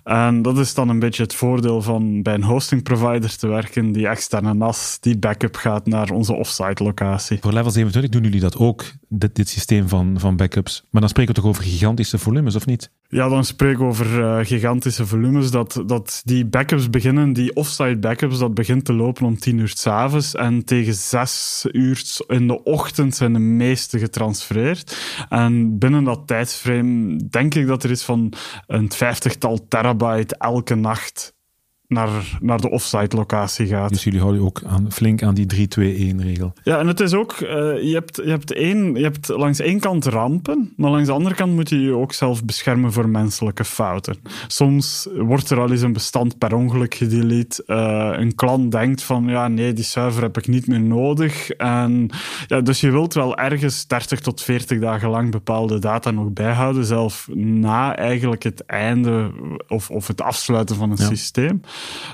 En 0.04 0.42
dat 0.42 0.58
is 0.58 0.74
dan 0.74 0.88
een 0.88 0.98
beetje 0.98 1.22
het 1.22 1.34
voordeel 1.34 1.82
van 1.82 2.22
bij 2.22 2.34
een 2.34 2.42
hosting 2.42 2.82
provider 2.82 3.36
te 3.36 3.46
werken. 3.46 3.92
Die 3.92 4.08
externe 4.08 4.54
NAS, 4.54 4.98
die 5.00 5.18
backup 5.18 5.56
gaat 5.56 5.86
naar 5.86 6.10
onze 6.10 6.32
offsite 6.32 6.82
locatie. 6.84 7.38
Voor 7.40 7.52
level 7.52 7.70
27 7.70 8.12
doen 8.12 8.22
jullie 8.22 8.40
dat 8.40 8.56
ook, 8.56 8.84
dit, 9.08 9.36
dit 9.36 9.48
systeem 9.48 9.88
van, 9.88 10.14
van 10.20 10.36
backups. 10.36 10.84
Maar 10.90 11.00
dan 11.00 11.10
spreken 11.10 11.34
we 11.34 11.40
toch 11.40 11.50
over 11.50 11.64
gigantische 11.64 12.18
volumes, 12.18 12.56
of 12.56 12.66
niet? 12.66 12.90
Ja, 13.08 13.28
dan 13.28 13.44
spreken 13.44 13.78
we 13.78 13.84
over 13.84 14.20
uh, 14.20 14.38
gigantische 14.42 15.06
volumes. 15.06 15.50
Dat, 15.50 15.82
dat 15.86 16.22
die 16.24 16.46
backups 16.46 16.90
beginnen, 16.90 17.32
die 17.32 17.54
offsite 17.54 17.96
backups, 17.96 18.38
dat 18.38 18.54
begint 18.54 18.84
te 18.84 18.92
lopen 18.92 19.26
om 19.26 19.38
tien 19.38 19.58
uur 19.58 19.72
s'avonds. 19.74 20.33
En 20.34 20.64
tegen 20.64 20.94
zes 20.94 21.64
uur 21.72 22.02
in 22.26 22.46
de 22.46 22.62
ochtend 22.62 23.14
zijn 23.14 23.32
de 23.32 23.38
meeste 23.38 23.98
getransfereerd. 23.98 24.96
En 25.28 25.78
binnen 25.78 26.04
dat 26.04 26.26
tijdsframe 26.26 27.16
denk 27.30 27.54
ik 27.54 27.66
dat 27.66 27.84
er 27.84 27.90
is 27.90 28.02
van 28.02 28.32
een 28.66 28.92
vijftigtal 28.92 29.68
terabyte 29.68 30.36
elke 30.36 30.74
nacht 30.74 31.34
naar, 31.88 32.38
naar 32.40 32.60
de 32.60 32.70
offsite 32.70 33.16
locatie 33.16 33.66
gaat. 33.66 33.88
Dus 33.88 34.04
jullie 34.04 34.20
houden 34.20 34.42
ook 34.42 34.62
aan, 34.66 34.92
flink 34.92 35.22
aan 35.22 35.34
die 35.34 35.68
3-2-1-regel. 36.14 36.52
Ja, 36.62 36.78
en 36.78 36.86
het 36.86 37.00
is 37.00 37.14
ook, 37.14 37.40
uh, 37.40 37.48
je, 37.82 37.92
hebt, 37.92 38.16
je, 38.16 38.30
hebt 38.30 38.52
één, 38.52 38.94
je 38.94 39.02
hebt 39.02 39.28
langs 39.28 39.58
één 39.58 39.80
kant 39.80 40.04
rampen, 40.04 40.72
maar 40.76 40.90
langs 40.90 41.06
de 41.06 41.12
andere 41.12 41.34
kant 41.34 41.52
moet 41.52 41.68
je 41.68 41.80
je 41.80 41.92
ook 41.92 42.12
zelf 42.12 42.44
beschermen 42.44 42.92
voor 42.92 43.08
menselijke 43.08 43.64
fouten. 43.64 44.16
Soms 44.46 45.08
wordt 45.16 45.50
er 45.50 45.60
al 45.60 45.70
eens 45.70 45.82
een 45.82 45.92
bestand 45.92 46.38
per 46.38 46.54
ongeluk 46.54 46.94
gedelete. 46.94 47.62
Uh, 47.66 48.10
een 48.12 48.34
klant 48.34 48.72
denkt 48.72 49.02
van, 49.02 49.24
ja, 49.24 49.48
nee, 49.48 49.72
die 49.72 49.84
server 49.84 50.22
heb 50.22 50.36
ik 50.36 50.46
niet 50.46 50.66
meer 50.66 50.80
nodig. 50.80 51.50
En, 51.50 52.10
ja, 52.46 52.60
dus 52.60 52.80
je 52.80 52.90
wilt 52.90 53.14
wel 53.14 53.36
ergens 53.36 53.86
30 53.86 54.20
tot 54.20 54.42
40 54.42 54.80
dagen 54.80 55.08
lang 55.08 55.30
bepaalde 55.30 55.78
data 55.78 56.10
nog 56.10 56.32
bijhouden, 56.32 56.84
zelf 56.84 57.28
na 57.34 57.96
eigenlijk 57.96 58.42
het 58.42 58.66
einde 58.66 59.30
of, 59.68 59.90
of 59.90 60.06
het 60.06 60.20
afsluiten 60.20 60.76
van 60.76 60.90
een 60.90 60.96
ja. 61.00 61.06
systeem. 61.06 61.60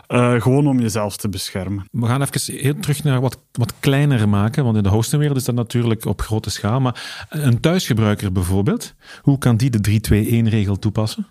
Uh, 0.09 0.41
gewoon 0.41 0.67
om 0.67 0.81
jezelf 0.81 1.17
te 1.17 1.29
beschermen. 1.29 1.85
We 1.91 2.07
gaan 2.07 2.23
even 2.23 2.55
heel 2.55 2.81
terug 2.81 3.05
naar 3.05 3.21
wat, 3.21 3.39
wat 3.53 3.75
kleiner 3.81 4.29
maken, 4.29 4.65
want 4.65 4.77
in 4.77 4.83
de 4.83 4.89
hostingwereld 4.89 5.39
is 5.39 5.45
dat 5.45 5.55
natuurlijk 5.55 6.05
op 6.05 6.21
grote 6.21 6.51
schaal. 6.51 6.81
Maar 6.81 7.27
een 7.29 7.61
thuisgebruiker 7.61 8.33
bijvoorbeeld, 8.33 8.95
hoe 9.23 9.39
kan 9.39 9.57
die 9.57 9.71
de 9.71 10.01
3-2-1-regel 10.45 10.79
toepassen? 10.79 11.27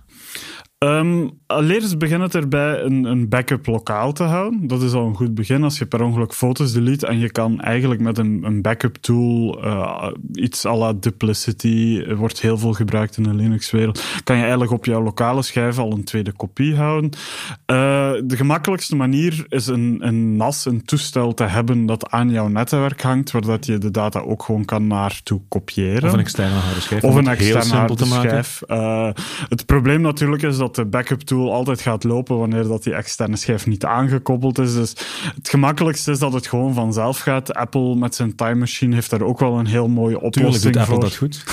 Um, 0.86 1.32
allereerst 1.46 1.98
begin 1.98 2.22
het 2.22 2.36
erbij 2.36 2.82
een, 2.82 3.04
een 3.04 3.30
backup 3.30 3.66
lokaal 3.66 4.14
te 4.14 4.24
houden. 4.24 4.68
Dat 4.68 4.82
is 4.82 4.94
al 4.94 5.06
een 5.06 5.16
goed 5.16 5.34
begin 5.36 5.64
als 5.64 5.78
je 5.78 5.86
per 5.86 6.02
ongeluk 6.04 6.34
foto's 6.34 6.74
delete 6.74 7.08
en 7.08 7.20
je 7.20 7.32
kan 7.32 7.62
eigenlijk 7.62 8.02
met 8.02 8.18
een, 8.18 8.44
een 8.44 8.62
backup 8.62 8.96
tool, 8.96 9.66
uh, 9.66 10.08
iets 10.34 10.66
à 10.66 10.76
la 10.76 10.94
Duplicity, 10.94 12.06
wordt 12.14 12.42
heel 12.42 12.58
veel 12.58 12.74
gebruikt 12.74 13.18
in 13.18 13.24
de 13.24 13.34
Linux-wereld, 13.34 14.04
kan 14.24 14.36
je 14.36 14.42
eigenlijk 14.42 14.72
op 14.72 14.86
jouw 14.86 15.02
lokale 15.02 15.42
schijf 15.42 15.78
al 15.78 15.92
een 15.92 16.04
tweede 16.04 16.32
kopie 16.32 16.76
houden. 16.76 17.10
Uh, 17.10 18.12
de 18.24 18.36
gemakkelijkste 18.36 18.96
manier 18.96 19.46
is 19.50 19.68
een, 19.68 19.98
een 20.02 20.36
NAS, 20.36 20.66
een 20.66 20.84
toestel 20.84 21.34
te 21.34 21.44
hebben 21.44 21.86
dat 21.86 22.10
aan 22.10 22.30
jouw 22.30 22.48
netwerk 22.48 23.02
hangt, 23.02 23.32
waar 23.32 23.42
dat 23.42 23.66
je 23.66 23.78
de 23.78 23.92
data 23.92 24.20
ook 24.20 24.44
gewoon 24.44 24.66
kan 24.66 24.88
naartoe 24.88 25.42
kopiëren. 25.48 26.04
Of 26.04 26.14
een 26.14 26.20
externe 26.20 26.56
harde 26.56 26.82
schijf. 26.82 27.04
Of 27.04 27.16
een 27.16 27.28
externe 27.28 27.76
harde 27.76 28.06
schijf. 28.06 28.62
Uh, 28.68 29.10
het 29.50 29.66
probleem 29.66 30.02
natuurlijk 30.02 30.42
is 30.42 30.58
dat 30.58 30.68
dat 30.76 30.86
de 30.86 30.92
backup 30.92 31.22
tool 31.22 31.54
altijd 31.54 31.82
gaat 31.82 32.04
lopen 32.04 32.38
wanneer 32.38 32.68
dat 32.68 32.84
die 32.84 32.94
externe 32.94 33.36
schijf 33.36 33.66
niet 33.66 33.86
aangekoppeld 33.86 34.60
is. 34.60 34.74
Dus 34.74 34.90
het 35.36 35.50
gemakkelijkste 35.50 36.12
is 36.12 36.20
dat 36.20 36.34
het 36.34 36.48
gewoon 36.48 36.74
vanzelf 36.74 37.20
gaat. 37.20 37.54
Apple 37.54 37.96
met 37.96 38.16
zijn 38.16 38.36
Time 38.36 38.56
Machine 38.56 38.96
heeft 38.96 39.10
daar 39.10 39.22
ook 39.22 39.40
wel 39.40 39.60
een 39.60 39.66
heel 39.66 39.88
mooie 39.88 40.22
oplossing 40.22 40.74
Tuurlijk 40.74 40.74
doet 40.76 40.86
voor. 40.86 40.96
Apple 40.96 41.10
dat 41.10 41.18
goed. 41.18 41.44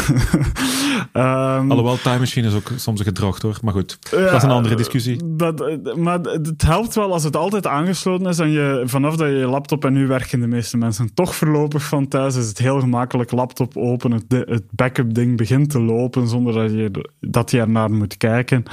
um, 1.12 1.70
Alhoewel, 1.70 1.98
Time 1.98 2.18
Machine 2.18 2.46
is 2.46 2.54
ook 2.54 2.70
soms 2.76 3.02
gedrocht 3.02 3.42
hoor. 3.42 3.58
Maar 3.62 3.72
goed, 3.72 3.98
ja, 4.10 4.18
dat 4.18 4.34
is 4.34 4.42
een 4.42 4.50
andere 4.50 4.74
discussie. 4.74 5.20
Dat, 5.24 5.78
maar 5.96 6.20
het 6.20 6.62
helpt 6.62 6.94
wel 6.94 7.12
als 7.12 7.24
het 7.24 7.36
altijd 7.36 7.66
aangesloten 7.66 8.26
is 8.26 8.38
en 8.38 8.50
je 8.50 8.82
vanaf 8.84 9.16
dat 9.16 9.28
je 9.28 9.34
je 9.34 9.46
laptop, 9.46 9.84
en 9.84 9.92
nu 9.92 10.06
werken 10.06 10.40
de 10.40 10.46
meeste 10.46 10.76
mensen 10.76 11.14
toch 11.14 11.34
voorlopig 11.34 11.82
van 11.82 12.08
thuis, 12.08 12.36
is 12.36 12.48
het 12.48 12.58
heel 12.58 12.80
gemakkelijk 12.80 13.30
laptop 13.30 13.76
open, 13.76 14.10
het, 14.10 14.24
het 14.28 14.64
backup 14.70 15.14
ding 15.14 15.36
begint 15.36 15.70
te 15.70 15.80
lopen 15.80 16.28
zonder 16.28 16.52
dat 16.52 16.70
je, 16.70 16.90
dat 17.20 17.50
je 17.50 17.60
ernaar 17.60 17.90
moet 17.90 18.16
kijken. 18.16 18.64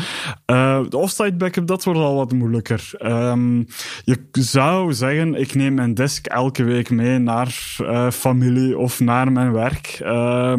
Uh, 0.46 0.80
de 0.90 0.98
offsite 0.98 1.36
backup, 1.36 1.68
dat 1.68 1.84
wordt 1.84 2.00
al 2.00 2.16
wat 2.16 2.32
moeilijker. 2.32 2.92
Um, 3.00 3.66
je 4.04 4.18
zou 4.32 4.94
zeggen, 4.94 5.36
ik 5.36 5.56
neem 5.56 5.74
mijn 5.74 5.94
disk 5.94 6.26
elke 6.26 6.64
week 6.64 6.90
mee 6.90 7.18
naar 7.18 7.76
uh, 7.82 8.12
familie 8.12 8.78
of 8.78 9.00
naar 9.00 9.32
mijn 9.32 9.52
werk. 9.52 10.00
Uh, 10.04 10.58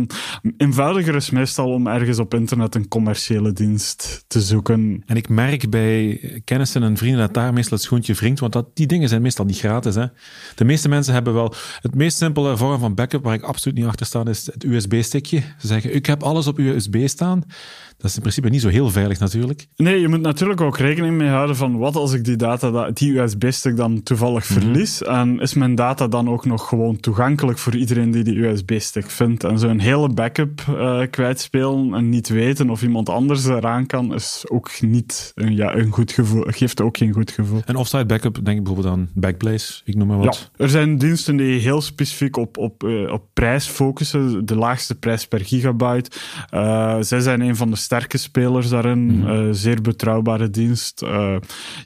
eenvoudiger 0.56 1.14
is 1.14 1.30
meestal 1.30 1.72
om 1.72 1.86
ergens 1.86 2.18
op 2.18 2.34
internet 2.34 2.74
een 2.74 2.88
commerciële 2.88 3.52
dienst 3.52 4.24
te 4.26 4.40
zoeken. 4.40 5.02
En 5.06 5.16
ik 5.16 5.28
merk 5.28 5.70
bij 5.70 6.20
kennissen 6.44 6.82
en 6.82 6.96
vrienden 6.96 7.20
dat 7.20 7.34
daar 7.34 7.52
meestal 7.52 7.76
het 7.76 7.86
schoentje 7.86 8.14
wringt, 8.14 8.40
want 8.40 8.52
dat, 8.52 8.76
die 8.76 8.86
dingen 8.86 9.08
zijn 9.08 9.22
meestal 9.22 9.44
niet 9.44 9.58
gratis. 9.58 9.94
Hè? 9.94 10.06
De 10.54 10.64
meeste 10.64 10.88
mensen 10.88 11.14
hebben 11.14 11.34
wel 11.34 11.54
het 11.80 11.94
meest 11.94 12.16
simpele 12.16 12.56
vorm 12.56 12.78
van 12.78 12.94
backup, 12.94 13.24
waar 13.24 13.34
ik 13.34 13.42
absoluut 13.42 13.78
niet 13.78 13.86
achter 13.86 14.06
sta, 14.06 14.24
is 14.24 14.46
het 14.46 14.64
USB-stickje. 14.64 15.40
Ze 15.58 15.66
zeggen, 15.66 15.94
ik 15.94 16.06
heb 16.06 16.22
alles 16.22 16.46
op 16.46 16.58
USB 16.58 17.06
staan. 17.06 17.44
Dat 18.04 18.12
is 18.12 18.18
in 18.18 18.24
principe 18.28 18.48
niet 18.48 18.60
zo 18.60 18.68
heel 18.68 18.90
veilig 18.90 19.18
natuurlijk. 19.18 19.66
Nee, 19.76 20.00
je 20.00 20.08
moet 20.08 20.20
natuurlijk 20.20 20.60
ook 20.60 20.78
rekening 20.78 21.16
mee 21.16 21.28
houden 21.28 21.56
van 21.56 21.78
wat 21.78 21.96
als 21.96 22.12
ik 22.12 22.24
die 22.24 22.36
data, 22.36 22.90
die 22.90 23.20
USB-stick 23.20 23.76
dan 23.76 24.02
toevallig 24.02 24.48
mm 24.48 24.56
-hmm. 24.56 24.64
verlies. 24.64 25.02
En 25.02 25.40
is 25.40 25.54
mijn 25.54 25.74
data 25.74 26.08
dan 26.08 26.28
ook 26.28 26.44
nog 26.44 26.68
gewoon 26.68 27.00
toegankelijk 27.00 27.58
voor 27.58 27.74
iedereen 27.74 28.10
die 28.10 28.24
die 28.24 28.46
USB-stick 28.46 29.10
vindt? 29.10 29.44
En 29.44 29.58
zo'n 29.58 29.78
hele 29.78 30.08
backup 30.08 30.64
uh, 30.68 31.00
kwijtspelen 31.10 31.94
en 31.94 32.08
niet 32.08 32.28
weten 32.28 32.70
of 32.70 32.82
iemand 32.82 33.08
anders 33.08 33.44
eraan 33.44 33.86
kan, 33.86 34.14
is 34.14 34.44
ook 34.48 34.80
niet 34.80 35.32
een, 35.34 35.56
ja, 35.56 35.74
een 35.74 35.90
goed 35.90 36.12
gevoel. 36.12 36.44
Geeft 36.46 36.80
ook 36.80 36.96
geen 36.96 37.12
goed 37.12 37.30
gevoel. 37.30 37.60
En 37.64 37.76
offsite 37.76 38.06
backup, 38.06 38.34
denk 38.44 38.58
ik 38.58 38.64
bijvoorbeeld 38.64 38.94
aan 38.94 39.10
Backblaze, 39.14 39.80
ik 39.84 39.94
noem 39.94 40.08
maar 40.08 40.18
wat. 40.18 40.50
Ja, 40.56 40.64
er 40.64 40.70
zijn 40.70 40.98
diensten 40.98 41.36
die 41.36 41.60
heel 41.60 41.80
specifiek 41.80 42.36
op, 42.36 42.56
op, 42.56 42.82
uh, 42.82 43.12
op 43.12 43.24
prijs 43.32 43.66
focussen. 43.66 44.46
De 44.46 44.56
laagste 44.56 44.94
prijs 44.94 45.26
per 45.26 45.40
gigabyte. 45.40 46.10
Uh, 46.54 46.96
zij 47.00 47.20
zijn 47.20 47.40
een 47.40 47.56
van 47.56 47.70
de 47.70 47.76
sterke 47.94 48.18
spelers 48.18 48.68
daarin. 48.68 48.98
Mm 48.98 49.24
-hmm. 49.24 49.48
uh, 49.48 49.52
zeer 49.52 49.80
betrouwbare 49.80 50.50
dienst. 50.50 51.02
Uh, 51.02 51.36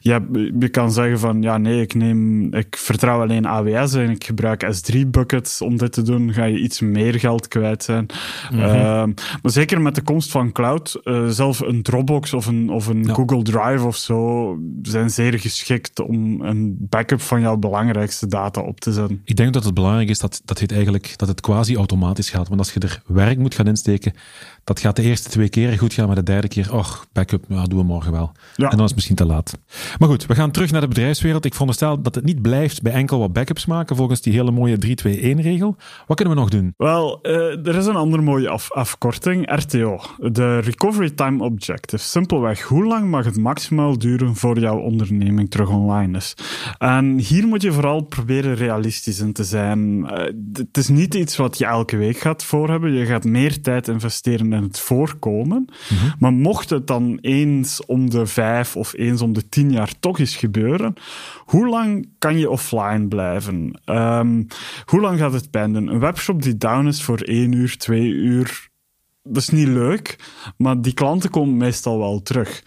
je, 0.00 0.50
je 0.58 0.68
kan 0.68 0.92
zeggen 0.92 1.18
van 1.18 1.42
ja, 1.42 1.58
nee, 1.58 1.80
ik, 1.80 1.94
neem, 1.94 2.54
ik 2.54 2.76
vertrouw 2.76 3.20
alleen 3.20 3.46
AWS 3.46 3.94
en 3.94 4.10
ik 4.10 4.24
gebruik 4.24 4.64
S3 4.64 5.06
buckets 5.06 5.60
om 5.60 5.76
dit 5.76 5.92
te 5.92 6.02
doen. 6.02 6.32
Ga 6.32 6.44
je 6.44 6.58
iets 6.58 6.80
meer 6.80 7.18
geld 7.18 7.48
kwijt 7.48 7.82
zijn. 7.82 8.06
Mm 8.50 8.58
-hmm. 8.58 8.68
uh, 8.68 9.04
maar 9.42 9.52
zeker 9.52 9.80
met 9.80 9.94
de 9.94 10.02
komst 10.02 10.30
van 10.30 10.52
cloud, 10.52 11.00
zelf 11.28 11.60
een 11.60 11.82
Dropbox 11.82 12.34
of 12.34 12.46
een, 12.46 12.70
of 12.70 12.86
een 12.86 13.04
ja. 13.04 13.12
Google 13.12 13.42
Drive 13.42 13.86
of 13.86 13.96
zo 13.96 14.58
zijn 14.82 15.10
zeer 15.10 15.38
geschikt 15.38 16.00
om 16.00 16.42
een 16.42 16.76
backup 16.78 17.20
van 17.20 17.40
jouw 17.40 17.56
belangrijkste 17.56 18.26
data 18.26 18.60
op 18.60 18.80
te 18.80 18.92
zetten. 18.92 19.20
Ik 19.24 19.36
denk 19.36 19.52
dat 19.52 19.64
het 19.64 19.74
belangrijk 19.74 20.08
is 20.08 20.18
dat, 20.18 20.40
dat, 20.44 20.60
het, 20.60 20.72
eigenlijk, 20.72 21.12
dat 21.16 21.28
het 21.28 21.40
quasi 21.40 21.76
automatisch 21.76 22.30
gaat. 22.30 22.48
Want 22.48 22.60
als 22.60 22.72
je 22.72 22.80
er 22.80 23.02
werk 23.06 23.38
moet 23.38 23.54
gaan 23.54 23.66
insteken, 23.66 24.12
dat 24.64 24.80
gaat 24.80 24.96
de 24.96 25.02
eerste 25.02 25.28
twee 25.28 25.48
keren 25.48 25.78
goed 25.78 25.94
gaan, 25.98 26.06
maar 26.06 26.24
de 26.24 26.32
derde 26.32 26.48
keer, 26.48 26.74
och, 26.74 27.06
backup, 27.12 27.44
ja, 27.48 27.64
doen 27.64 27.78
we 27.78 27.84
morgen 27.84 28.12
wel. 28.12 28.32
Ja. 28.56 28.70
En 28.70 28.76
dan 28.76 28.78
is 28.78 28.84
het 28.84 28.94
misschien 28.94 29.16
te 29.16 29.26
laat. 29.26 29.58
Maar 29.98 30.08
goed, 30.08 30.26
we 30.26 30.34
gaan 30.34 30.50
terug 30.50 30.70
naar 30.70 30.80
de 30.80 30.88
bedrijfswereld. 30.88 31.44
Ik 31.44 31.52
veronderstel 31.52 32.02
dat 32.02 32.14
het 32.14 32.24
niet 32.24 32.42
blijft 32.42 32.82
bij 32.82 32.92
enkel 32.92 33.18
wat 33.18 33.32
backups 33.32 33.66
maken 33.66 33.96
volgens 33.96 34.20
die 34.20 34.32
hele 34.32 34.50
mooie 34.50 34.76
3-2-1-regel. 34.76 35.76
Wat 36.06 36.16
kunnen 36.16 36.34
we 36.34 36.40
nog 36.40 36.50
doen? 36.50 36.74
Wel, 36.76 37.18
uh, 37.22 37.66
er 37.66 37.74
is 37.74 37.86
een 37.86 37.96
andere 37.96 38.22
mooie 38.22 38.48
af 38.48 38.72
afkorting, 38.72 39.54
RTO. 39.54 40.00
De 40.16 40.58
Recovery 40.58 41.10
Time 41.10 41.44
Objective. 41.44 42.02
Simpelweg, 42.02 42.62
hoe 42.62 42.84
lang 42.84 43.10
mag 43.10 43.24
het 43.24 43.36
maximaal 43.36 43.98
duren 43.98 44.36
voor 44.36 44.58
jouw 44.58 44.78
onderneming 44.78 45.50
terug 45.50 45.68
online 45.68 46.16
is? 46.16 46.34
En 46.78 47.18
hier 47.18 47.46
moet 47.46 47.62
je 47.62 47.72
vooral 47.72 48.00
proberen 48.00 48.54
realistisch 48.54 49.20
in 49.20 49.32
te 49.32 49.44
zijn. 49.44 49.98
Uh, 49.98 50.10
het 50.52 50.76
is 50.76 50.88
niet 50.88 51.14
iets 51.14 51.36
wat 51.36 51.58
je 51.58 51.64
elke 51.64 51.96
week 51.96 52.18
gaat 52.18 52.44
voorhebben. 52.44 52.92
Je 52.92 53.06
gaat 53.06 53.24
meer 53.24 53.60
tijd 53.60 53.88
investeren 53.88 54.52
in 54.52 54.62
het 54.62 54.80
voorkomen. 54.80 55.68
-hmm. 55.88 56.14
Maar 56.18 56.32
mocht 56.32 56.70
het 56.70 56.86
dan 56.86 57.18
eens 57.20 57.86
om 57.86 58.10
de 58.10 58.26
vijf 58.26 58.76
of 58.76 58.92
eens 58.96 59.22
om 59.22 59.32
de 59.32 59.48
tien 59.48 59.72
jaar 59.72 59.92
toch 60.00 60.18
eens 60.18 60.36
gebeuren, 60.36 60.94
hoe 61.38 61.68
lang 61.68 62.08
kan 62.18 62.38
je 62.38 62.50
offline 62.50 63.08
blijven? 63.08 63.80
Um, 63.86 64.46
hoe 64.84 65.00
lang 65.00 65.18
gaat 65.18 65.32
het 65.32 65.50
pijn 65.50 65.72
doen? 65.72 65.86
Een 65.86 66.00
webshop 66.00 66.42
die 66.42 66.56
down 66.56 66.86
is 66.86 67.02
voor 67.02 67.20
één 67.20 67.52
uur, 67.52 67.76
twee 67.76 68.08
uur, 68.08 68.68
dat 69.28 69.42
is 69.42 69.48
niet 69.48 69.68
leuk, 69.68 70.16
maar 70.56 70.80
die 70.80 70.94
klanten 70.94 71.30
komen 71.30 71.56
meestal 71.56 71.98
wel 71.98 72.22
terug. 72.22 72.62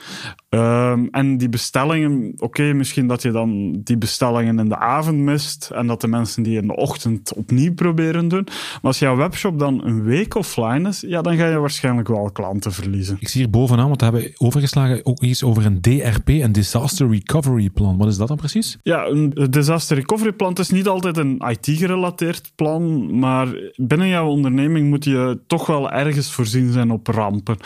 Ehm, 0.49 1.07
en 1.11 1.37
die 1.37 1.49
bestellingen, 1.49 2.33
oké, 2.37 2.73
misschien 2.73 3.07
dat 3.07 3.21
je 3.21 3.31
dan 3.31 3.79
die 3.83 3.97
bestellingen 3.97 4.59
in 4.59 4.69
de 4.69 4.77
avond 4.77 5.17
mist 5.17 5.69
en 5.73 5.87
dat 5.87 6.01
de 6.01 6.07
mensen 6.07 6.43
die 6.43 6.61
in 6.61 6.67
de 6.67 6.75
ochtend 6.75 7.33
opnieuw 7.33 7.73
proberen 7.73 8.27
doen. 8.27 8.43
Maar 8.45 8.79
als 8.81 8.99
jouw 8.99 9.15
webshop 9.15 9.59
dan 9.59 9.85
een 9.85 10.03
week 10.03 10.35
offline 10.35 10.89
is, 10.89 11.03
ja, 11.07 11.21
dan 11.21 11.37
ga 11.37 11.47
je 11.47 11.57
waarschijnlijk 11.57 12.07
wel 12.07 12.31
klanten 12.31 12.71
verliezen. 12.71 13.17
Ik 13.19 13.27
zie 13.27 13.41
hier 13.41 13.49
bovenaan, 13.49 13.87
want 13.87 13.99
we 13.99 14.05
hebben 14.05 14.31
overgeslagen 14.37 15.05
ook 15.05 15.21
iets 15.21 15.43
over 15.43 15.65
een 15.65 15.81
DRP, 15.81 16.27
een 16.27 16.51
Disaster 16.51 17.09
Recovery 17.09 17.69
Plan. 17.69 17.97
Wat 17.97 18.07
is 18.07 18.17
dat 18.17 18.27
dan 18.27 18.37
precies? 18.37 18.77
Ja, 18.83 19.05
een 19.05 19.33
Disaster 19.49 19.97
Recovery 19.97 20.31
Plan 20.31 20.53
is 20.53 20.69
niet 20.69 20.87
altijd 20.87 21.17
een 21.17 21.41
IT-gerelateerd 21.49 22.51
plan, 22.55 23.19
maar 23.19 23.47
binnen 23.75 24.07
jouw 24.07 24.27
onderneming 24.27 24.89
moet 24.89 25.05
je 25.05 25.39
toch 25.47 25.65
wel 25.65 25.91
ergens 25.91 26.31
voorzien 26.51 26.71
zijn 26.71 26.91
op 26.91 27.07
rampen. 27.07 27.57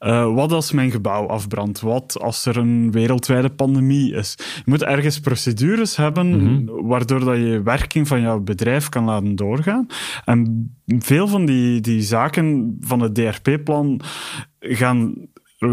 Uh, 0.00 0.34
wat 0.34 0.52
als 0.52 0.72
mijn 0.72 0.90
gebouw 0.90 1.26
afbrandt? 1.26 1.80
Wat 1.80 2.20
als 2.20 2.34
als 2.34 2.56
er 2.56 2.62
een 2.62 2.90
wereldwijde 2.90 3.50
pandemie 3.50 4.14
is. 4.14 4.34
Je 4.38 4.62
moet 4.64 4.82
ergens 4.82 5.20
procedures 5.20 5.96
hebben 5.96 6.28
mhm. 6.42 6.86
waardoor 6.86 7.24
dat 7.24 7.36
je 7.36 7.62
werking 7.62 8.08
van 8.08 8.20
jouw 8.20 8.40
bedrijf 8.40 8.88
kan 8.88 9.04
laten 9.04 9.36
doorgaan. 9.36 9.86
En 10.24 10.70
veel 10.86 11.28
van 11.28 11.44
die, 11.46 11.80
die 11.80 12.02
zaken 12.02 12.76
van 12.80 13.00
het 13.00 13.14
DRP-plan 13.14 14.00
gaan 14.60 15.14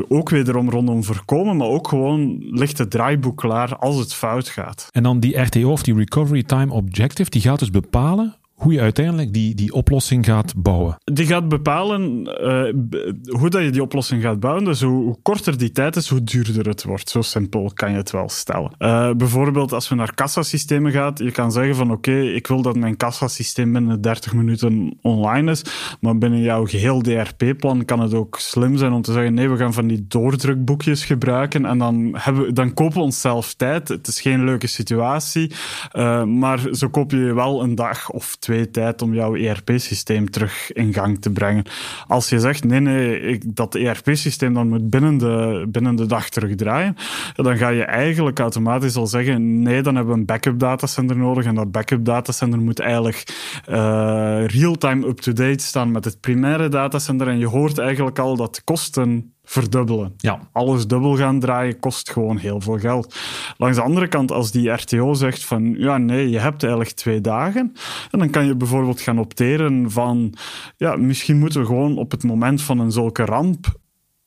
ook 0.07 0.29
wederom 0.29 0.69
rondom 0.69 1.03
voorkomen, 1.03 1.57
maar 1.57 1.67
ook 1.67 1.87
gewoon 1.87 2.37
ligt 2.39 2.77
het 2.77 2.91
draaiboek 2.91 3.37
klaar 3.37 3.75
als 3.77 3.97
het 3.97 4.13
fout 4.13 4.49
gaat. 4.49 4.87
En 4.91 5.03
dan 5.03 5.19
die 5.19 5.39
RTO 5.39 5.71
of 5.71 5.83
die 5.83 5.95
Recovery 5.95 6.43
Time 6.43 6.73
Objective, 6.73 7.29
die 7.29 7.41
gaat 7.41 7.59
dus 7.59 7.69
bepalen 7.69 8.35
hoe 8.61 8.73
je 8.73 8.79
uiteindelijk 8.79 9.33
die, 9.33 9.55
die 9.55 9.73
oplossing 9.73 10.25
gaat 10.25 10.53
bouwen. 10.55 10.97
Die 11.03 11.25
gaat 11.25 11.47
bepalen 11.47 12.19
uh, 12.19 13.37
hoe 13.39 13.49
dat 13.49 13.63
je 13.63 13.69
die 13.69 13.81
oplossing 13.81 14.21
gaat 14.21 14.39
bouwen. 14.39 14.63
Dus 14.63 14.81
hoe, 14.81 15.17
korter 15.21 15.57
die 15.57 15.71
tijd 15.71 15.95
is, 15.95 16.07
hoe 16.07 16.23
duurder 16.23 16.67
het 16.67 16.83
wordt. 16.83 17.09
Zo 17.09 17.21
simpel 17.21 17.71
kan 17.73 17.91
je 17.91 17.97
het 17.97 18.11
wel 18.11 18.29
stellen. 18.29 18.71
Uh, 18.79 19.11
bijvoorbeeld 19.11 19.73
als 19.73 19.89
we 19.89 19.95
naar 19.95 20.13
kassasystemen 20.13 20.91
gaan, 20.91 21.13
je 21.15 21.31
kan 21.31 21.51
zeggen 21.51 21.75
van 21.75 21.91
oké, 21.91 22.19
ik 22.19 22.47
wil 22.47 22.61
dat 22.61 22.75
mijn 22.75 22.97
kassasysteem 22.97 23.73
binnen 23.73 24.01
30 24.01 24.33
minuten 24.33 24.97
online 25.01 25.51
is, 25.51 25.63
maar 25.99 26.17
binnen 26.17 26.41
jouw 26.41 26.65
geheel 26.65 27.01
DRP-plan 27.01 27.85
kan 27.85 27.99
het 27.99 28.13
ook 28.13 28.39
slim 28.39 28.77
zijn 28.77 28.91
om 28.91 29.01
te 29.01 29.11
zeggen 29.11 29.33
nee, 29.33 29.49
we 29.49 29.57
gaan 29.57 29.73
van 29.73 29.87
die 29.87 30.05
doordrukboekjes 30.07 31.05
gebruiken 31.05 31.65
en 31.65 31.77
dan, 31.77 32.09
hebben, 32.13 32.53
dan 32.53 32.73
kopen 32.73 32.97
we 32.97 33.03
onszelf 33.03 33.53
tijd. 33.53 33.87
Het 33.87 34.07
is 34.07 34.21
geen 34.21 34.43
leuke 34.43 34.67
situatie, 34.67 35.51
uh, 35.93 36.23
maar 36.23 36.59
zo 36.71 36.89
koop 36.89 37.11
je 37.11 37.33
wel 37.33 37.63
een 37.63 37.75
dag 37.75 38.09
of 38.09 38.35
twee 38.35 38.49
tijd 38.71 39.01
om 39.01 39.13
jouw 39.13 39.35
ERP-systeem 39.35 40.29
terug 40.29 40.71
in 40.71 40.93
gang 40.93 41.21
te 41.21 41.29
brengen. 41.29 41.63
Als 42.07 42.29
je 42.29 42.39
zegt, 42.39 42.63
nee, 42.63 42.79
nee, 42.79 43.19
ik, 43.19 43.55
dat 43.55 43.75
ERP-systeem 43.75 44.53
dan 44.53 44.69
moet 44.69 44.89
binnen 44.89 45.17
de, 45.17 45.65
binnen 45.67 45.95
de 45.95 46.05
dag 46.05 46.29
terugdraaien, 46.29 46.95
dan 47.35 47.57
ga 47.57 47.69
je 47.69 47.83
eigenlijk 47.83 48.39
automatisch 48.39 48.95
al 48.95 49.07
zeggen, 49.07 49.61
nee, 49.61 49.81
dan 49.81 49.95
hebben 49.95 50.13
we 50.13 50.19
een 50.19 50.25
backup 50.25 50.59
datacenter 50.59 51.17
nodig 51.17 51.45
en 51.45 51.55
dat 51.55 51.71
backup 51.71 52.05
datacenter 52.05 52.59
moet 52.59 52.79
eigenlijk 52.79 53.23
uh, 53.69 54.45
real-time 54.45 55.07
up-to-date 55.07 55.63
staan 55.63 55.91
met 55.91 56.05
het 56.05 56.19
primaire 56.19 56.69
datacenter 56.69 57.27
en 57.27 57.37
je 57.37 57.47
hoort 57.47 57.77
eigenlijk 57.77 58.19
al 58.19 58.35
dat 58.35 58.61
kosten 58.63 59.33
verdubbelen. 59.51 60.13
Ja. 60.17 60.39
Alles 60.51 60.87
dubbel 60.87 61.15
gaan 61.15 61.39
draaien 61.39 61.79
kost 61.79 62.11
gewoon 62.11 62.37
heel 62.37 62.61
veel 62.61 62.79
geld. 62.79 63.15
Langs 63.57 63.77
de 63.77 63.83
andere 63.83 64.07
kant, 64.07 64.31
als 64.31 64.51
die 64.51 64.69
RTO 64.69 65.13
zegt 65.13 65.45
van 65.45 65.75
ja, 65.77 65.97
nee, 65.97 66.29
je 66.29 66.39
hebt 66.39 66.63
eigenlijk 66.63 66.93
twee 66.93 67.21
dagen, 67.21 67.73
en 68.11 68.19
dan 68.19 68.29
kan 68.29 68.45
je 68.45 68.55
bijvoorbeeld 68.55 69.01
gaan 69.01 69.19
opteren 69.19 69.91
van 69.91 70.33
ja, 70.77 70.95
misschien 70.95 71.39
moeten 71.39 71.59
we 71.59 71.65
gewoon 71.65 71.97
op 71.97 72.11
het 72.11 72.23
moment 72.23 72.61
van 72.61 72.79
een 72.79 72.91
zulke 72.91 73.25
ramp 73.25 73.79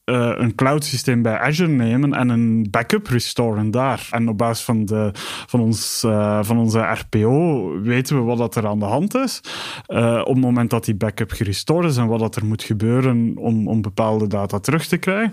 uh, 0.05 0.33
een 0.37 0.55
cloud 0.55 0.85
systeem 0.85 1.23
bij 1.23 1.39
Azure 1.39 1.71
nemen 1.71 2.15
en 2.15 2.29
een 2.29 2.67
backup 2.71 3.07
restoren 3.07 3.71
daar. 3.71 4.09
En 4.11 4.29
op 4.29 4.39
basis 4.39 4.65
van, 4.65 4.85
de, 4.85 5.11
van, 5.47 5.61
ons, 5.61 6.03
uh, 6.07 6.39
van 6.43 6.59
onze 6.59 6.81
RPO 6.81 7.81
weten 7.81 8.17
we 8.17 8.23
wat 8.23 8.39
dat 8.39 8.57
er 8.57 8.67
aan 8.67 8.79
de 8.79 8.85
hand 8.85 9.15
is. 9.15 9.41
Uh, 9.89 10.21
op 10.21 10.35
het 10.35 10.45
moment 10.45 10.71
dat 10.71 10.85
die 10.85 10.95
backup 10.95 11.31
gerestored 11.31 11.91
is 11.91 11.97
en 11.97 12.07
wat 12.07 12.19
dat 12.19 12.37
er 12.37 12.45
moet 12.45 12.63
gebeuren 12.63 13.33
om, 13.37 13.69
om 13.69 13.83
bepaalde 13.83 14.27
data 14.27 14.59
terug 14.59 14.87
te 14.87 14.97
krijgen. 14.97 15.33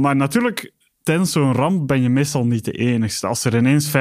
maar 0.00 0.16
natuurlijk, 0.16 0.72
tijdens 1.02 1.32
zo'n 1.32 1.52
ramp 1.52 1.86
ben 1.86 2.02
je 2.02 2.08
meestal 2.08 2.44
niet 2.44 2.64
de 2.64 2.72
enigste. 2.72 3.26
Als 3.26 3.44
er 3.44 3.56
ineens 3.56 3.86
15.000, 3.88 3.92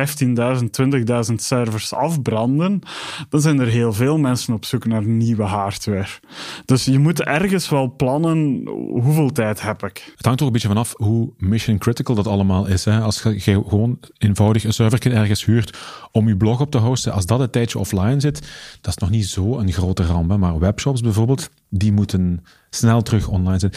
20.000 1.29 1.35
servers 1.35 1.93
afbranden, 1.93 2.81
dan 3.29 3.41
zijn 3.41 3.59
er 3.59 3.67
heel 3.67 3.93
veel 3.93 4.17
mensen 4.17 4.53
op 4.53 4.65
zoek 4.65 4.85
naar 4.85 5.05
nieuwe 5.05 5.43
hardware. 5.43 6.07
Dus 6.65 6.85
je 6.85 6.99
moet 6.99 7.21
ergens 7.21 7.69
wel 7.69 7.93
plannen 7.95 8.67
hoeveel 8.91 9.31
tijd 9.31 9.61
heb 9.61 9.83
ik. 9.83 10.13
Het 10.15 10.25
hangt 10.25 10.37
toch 10.39 10.47
een 10.47 10.53
beetje 10.53 10.67
vanaf 10.67 10.93
hoe 10.97 11.33
mission 11.37 11.77
critical 11.77 12.15
dat 12.15 12.27
allemaal 12.27 12.67
is. 12.67 12.85
Hè? 12.85 12.99
Als 12.99 13.21
je 13.21 13.63
gewoon 13.67 13.99
eenvoudig 14.17 14.63
een 14.63 14.73
server 14.73 15.11
ergens 15.11 15.45
huurt 15.45 15.77
om 16.11 16.27
je 16.27 16.37
blog 16.37 16.59
op 16.59 16.71
te 16.71 16.77
hosten, 16.77 17.13
als 17.13 17.25
dat 17.25 17.39
een 17.39 17.49
tijdje 17.49 17.79
offline 17.79 18.19
zit, 18.19 18.41
dat 18.81 18.93
is 18.95 18.97
nog 18.97 19.09
niet 19.09 19.27
zo 19.27 19.57
een 19.57 19.71
grote 19.71 20.03
ramp. 20.03 20.37
Maar 20.37 20.59
webshops 20.59 21.01
bijvoorbeeld, 21.01 21.49
die 21.69 21.91
moeten 21.91 22.43
snel 22.69 23.01
terug 23.01 23.27
online 23.27 23.59
zijn. 23.59 23.73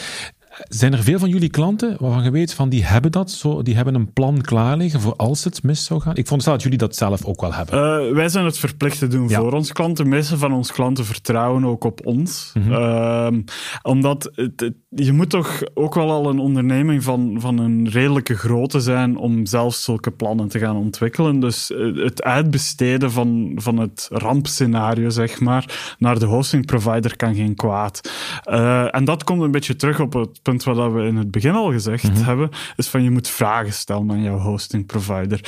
Zijn 0.63 0.93
er 0.93 1.03
veel 1.03 1.19
van 1.19 1.29
jullie 1.29 1.49
klanten 1.49 1.95
waarvan 1.99 2.23
je 2.23 2.31
weet 2.31 2.53
van 2.53 2.69
die 2.69 2.85
hebben 2.85 3.11
dat, 3.11 3.31
zo, 3.31 3.61
die 3.61 3.75
hebben 3.75 3.95
een 3.95 4.13
plan 4.13 4.41
klaar 4.41 4.77
liggen 4.77 5.01
voor 5.01 5.15
als 5.15 5.43
het 5.43 5.63
mis 5.63 5.85
zou 5.85 6.01
gaan? 6.01 6.15
Ik 6.15 6.27
vond 6.27 6.43
dat 6.43 6.63
jullie 6.63 6.77
dat 6.77 6.95
zelf 6.95 7.25
ook 7.25 7.41
wel 7.41 7.53
hebben. 7.53 8.07
Uh, 8.07 8.13
wij 8.13 8.29
zijn 8.29 8.45
het 8.45 8.57
verplicht 8.57 8.99
te 8.99 9.07
doen 9.07 9.31
voor 9.31 9.53
onze 9.53 9.73
klanten. 9.73 10.03
De 10.03 10.09
meeste 10.09 10.37
van 10.37 10.53
onze 10.53 10.73
klanten 10.73 11.05
vertrouwen 11.05 11.65
ook 11.65 11.83
op 11.83 12.05
ons. 12.05 12.51
Mm 12.53 12.63
-hmm. 12.63 13.43
omdat 13.81 14.31
het, 14.35 14.71
je 14.89 15.11
moet 15.11 15.29
toch 15.29 15.61
ook 15.73 15.95
wel 15.95 16.11
al 16.11 16.29
een 16.29 16.39
onderneming 16.39 17.03
van, 17.03 17.35
van 17.39 17.57
een 17.57 17.89
redelijke 17.89 18.35
grootte 18.35 18.79
zijn 18.79 19.17
om 19.17 19.45
zelf 19.45 19.73
zulke 19.75 20.11
plannen 20.11 20.47
te 20.47 20.59
gaan 20.59 20.75
ontwikkelen. 20.75 21.39
Dus 21.39 21.71
eh, 21.71 21.95
het 21.95 22.23
uitbesteden 22.23 23.11
van, 23.11 23.51
van 23.55 23.77
het 23.77 24.07
rampscenario, 24.11 25.09
zeg 25.09 25.39
maar, 25.39 25.95
naar 25.97 26.19
de 26.19 26.25
hosting 26.25 26.65
provider 26.65 27.15
kan 27.15 27.35
geen 27.35 27.55
kwaad. 27.55 28.11
Uh, 28.49 28.95
en 28.95 29.05
dat 29.05 29.23
komt 29.23 29.41
een 29.41 29.51
beetje 29.51 29.75
terug 29.75 29.99
op 29.99 30.13
het 30.13 30.43
punt 30.45 30.63
wat 30.63 30.91
we 30.91 31.01
in 31.01 31.15
het 31.15 31.31
begin 31.31 31.53
al 31.53 31.71
gezegd 31.71 32.03
mhm. 32.03 32.23
hebben, 32.23 32.49
is 32.75 32.87
van 32.87 33.03
je 33.03 33.11
moet 33.11 33.27
vragen 33.27 33.73
stellen 33.73 34.11
aan 34.11 34.21
jouw 34.21 34.37
hosting 34.37 34.85
provider. 34.85 35.39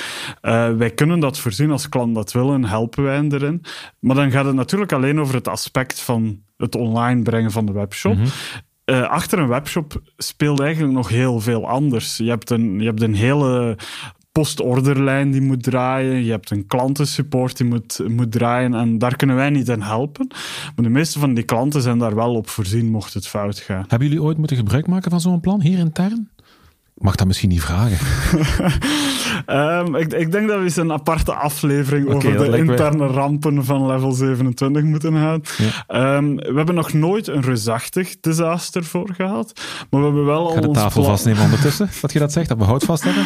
Uh, 0.41 0.71
wij 0.71 0.89
kunnen 0.89 1.19
dat 1.19 1.39
voorzien 1.39 1.71
als 1.71 1.89
klant 1.89 2.15
dat 2.15 2.31
willen, 2.31 2.65
helpen 2.65 3.03
wij 3.03 3.27
erin. 3.29 3.63
Maar 3.99 4.15
dan 4.15 4.31
gaat 4.31 4.45
het 4.45 4.55
natuurlijk 4.55 4.91
alleen 4.91 5.19
over 5.19 5.36
het 5.36 5.47
aspect 5.47 6.01
van 6.01 6.39
het 6.57 6.75
online 6.75 7.21
brengen 7.21 7.51
van 7.51 7.65
de 7.65 7.71
webshop. 7.71 8.15
Mm 8.15 8.25
achter 8.93 9.39
een 9.39 9.47
webshop 9.47 10.01
speelt 10.17 10.60
eigenlijk 10.60 10.93
nog 10.93 11.10
heel 11.10 11.39
veel 11.39 11.67
anders. 11.67 12.17
Je 12.17 12.29
hebt 12.29 12.49
een, 12.49 12.79
je 12.79 12.86
hebt 12.86 13.01
een 13.01 13.15
hele 13.15 13.77
postorderlijn 14.38 15.32
die 15.32 15.41
moet 15.41 15.63
draaien. 15.63 16.23
Je 16.23 16.32
hebt 16.32 16.50
een 16.50 16.67
klantensupport 16.67 17.58
die 17.58 17.67
moet, 17.67 18.00
moet 18.08 18.32
draaien. 18.32 18.73
En 18.73 18.97
daar 18.97 19.15
kunnen 19.15 19.36
wij 19.36 19.50
niet 19.50 19.69
in 19.69 19.82
helpen. 19.82 20.28
Maar 20.76 20.86
de 20.86 20.89
meeste 20.89 21.19
van 21.19 21.34
die 21.34 21.43
klanten 21.43 21.82
zijn 21.82 21.97
daar 21.97 22.15
wel 22.15 22.36
op 22.36 22.50
voorzien, 22.50 22.91
mocht 22.91 23.13
het 23.13 23.28
fout 23.28 23.60
gaan. 23.60 23.86
Hebben 23.88 24.08
jullie 24.08 24.23
ooit 24.23 24.38
moeten 24.38 24.58
gebruik 24.58 24.88
maken 24.88 25.12
van 25.12 25.21
zo'n 25.21 25.39
plan 25.39 25.62
hier 25.62 25.78
intern? 25.78 26.30
Mag 26.97 27.15
dat 27.15 27.27
misschien 27.27 27.49
niet 27.49 27.62
vragen. 27.62 27.97
um, 29.47 29.95
ik, 30.03 30.13
ik, 30.13 30.31
denk 30.31 30.47
dat 30.47 30.57
we 30.57 30.63
eens 30.63 30.75
een 30.75 30.91
aparte 30.91 31.33
aflevering 31.33 32.13
over 32.13 32.51
de 32.51 32.57
interne 32.57 33.07
rampen 33.07 33.65
van 33.65 33.86
level 33.86 34.12
27 34.12 34.83
moeten 34.83 35.13
houden. 35.13 35.47
Um, 35.88 36.36
we 36.36 36.53
hebben 36.55 36.75
nog 36.75 36.93
nooit 36.93 37.27
een 37.27 37.41
reusachtig 37.41 38.19
disaster 38.19 38.83
voor 38.83 39.10
gehad. 39.13 39.62
Maar 39.89 39.99
we 39.99 40.05
hebben 40.05 40.25
wel 40.25 40.47
al. 40.47 40.53
Ga 40.53 40.62
de 40.62 40.71
tafel 40.71 41.03
vastnemen 41.03 41.43
ondertussen, 41.43 41.89
dat 42.01 42.13
je 42.13 42.19
dat 42.19 42.31
zegt, 42.31 42.49
dat 42.49 42.57
we 42.57 42.63
hout 42.63 42.83
vast 42.83 43.03
hebben? 43.03 43.25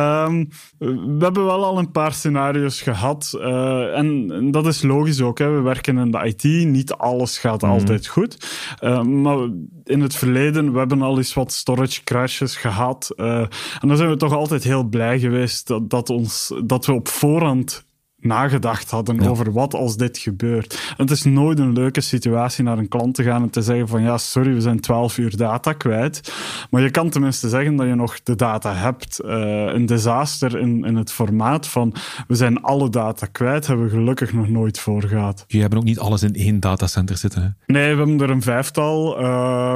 Um, 0.00 0.48
we 1.18 1.24
hebben 1.24 1.44
wel 1.44 1.64
al 1.64 1.78
een 1.78 1.90
paar 1.90 2.12
scenario's 2.12 2.80
gehad. 2.80 3.32
Uh, 3.34 3.98
en, 3.98 4.50
dat 4.50 4.66
is 4.66 4.82
logisch 4.82 5.20
ook. 5.20 5.38
Hè. 5.38 5.50
We 5.50 5.60
werken 5.60 5.98
in 5.98 6.10
de 6.10 6.18
IT. 6.24 6.66
Niet 6.66 6.92
alles 6.92 7.38
gaat 7.38 7.62
mhm. 7.62 7.70
altijd 7.70 8.06
goed. 8.06 8.36
Uh, 8.80 9.02
maar 9.02 9.48
in 9.92 10.00
het 10.00 10.16
verleden, 10.16 10.72
we 10.72 10.78
hebben 10.78 11.02
al 11.02 11.16
eens 11.16 11.34
wat 11.34 11.52
storage 11.52 12.04
crashes 12.04 12.56
gehad. 12.56 13.12
Uh, 13.16 13.38
en 13.80 13.88
dan 13.88 13.96
zijn 13.96 14.08
we 14.08 14.16
toch 14.16 14.32
altijd 14.32 14.64
heel 14.64 14.84
blij 14.84 15.18
geweest 15.18 15.66
dat, 15.66 15.90
dat, 15.90 16.10
ons, 16.10 16.52
dat 16.64 16.86
we 16.86 16.92
op 16.92 17.08
voorhand 17.08 17.84
nagedacht 18.24 18.90
hadden 18.90 19.28
over 19.28 19.52
wat 19.52 19.74
als 19.74 19.96
dit 19.96 20.18
gebeurt. 20.18 20.94
het 20.96 21.10
is 21.10 21.24
nooit 21.24 21.58
een 21.58 21.72
leuke 21.72 22.00
situatie 22.00 22.64
naar 22.64 22.78
een 22.78 22.88
klant 22.88 23.14
te 23.14 23.22
gaan 23.22 23.42
en 23.42 23.50
te 23.50 23.62
zeggen 23.62 23.88
van 23.88 24.02
ja, 24.02 24.18
sorry, 24.18 24.54
we 24.54 24.60
zijn 24.60 24.80
12 24.80 25.18
uur 25.18 25.36
data 25.36 25.72
kwijt. 25.72 26.32
Maar 26.70 26.82
je 26.82 26.90
kan 26.90 27.10
tenminste 27.10 27.48
zeggen 27.48 27.76
dat 27.76 27.86
je 27.86 27.94
nog 27.94 28.22
de 28.22 28.36
data 28.36 28.74
hebt. 28.74 29.20
Uh, 29.24 29.30
een 29.64 29.86
disaster 29.86 30.58
in, 30.58 30.84
in 30.84 30.96
het 30.96 31.12
formaat 31.12 31.68
van 31.68 31.94
we 32.26 32.34
zijn 32.34 32.62
alle 32.62 32.90
data 32.90 33.26
kwijt, 33.26 33.66
hebben 33.66 33.84
we 33.84 33.90
gelukkig 33.90 34.32
nog 34.32 34.48
nooit 34.48 34.78
voor 34.78 35.02
gehad. 35.02 35.44
Je 35.48 35.60
hebben 35.60 35.78
ook 35.78 35.84
niet 35.84 35.98
alles 35.98 36.22
in 36.22 36.34
één 36.34 36.60
datacenter 36.60 37.16
zitten. 37.16 37.42
Hè? 37.42 37.72
Nee, 37.72 37.92
we 37.92 37.98
hebben 37.98 38.20
er 38.20 38.30
een 38.30 38.42
vijftal. 38.42 39.20
Uh, 39.20 39.74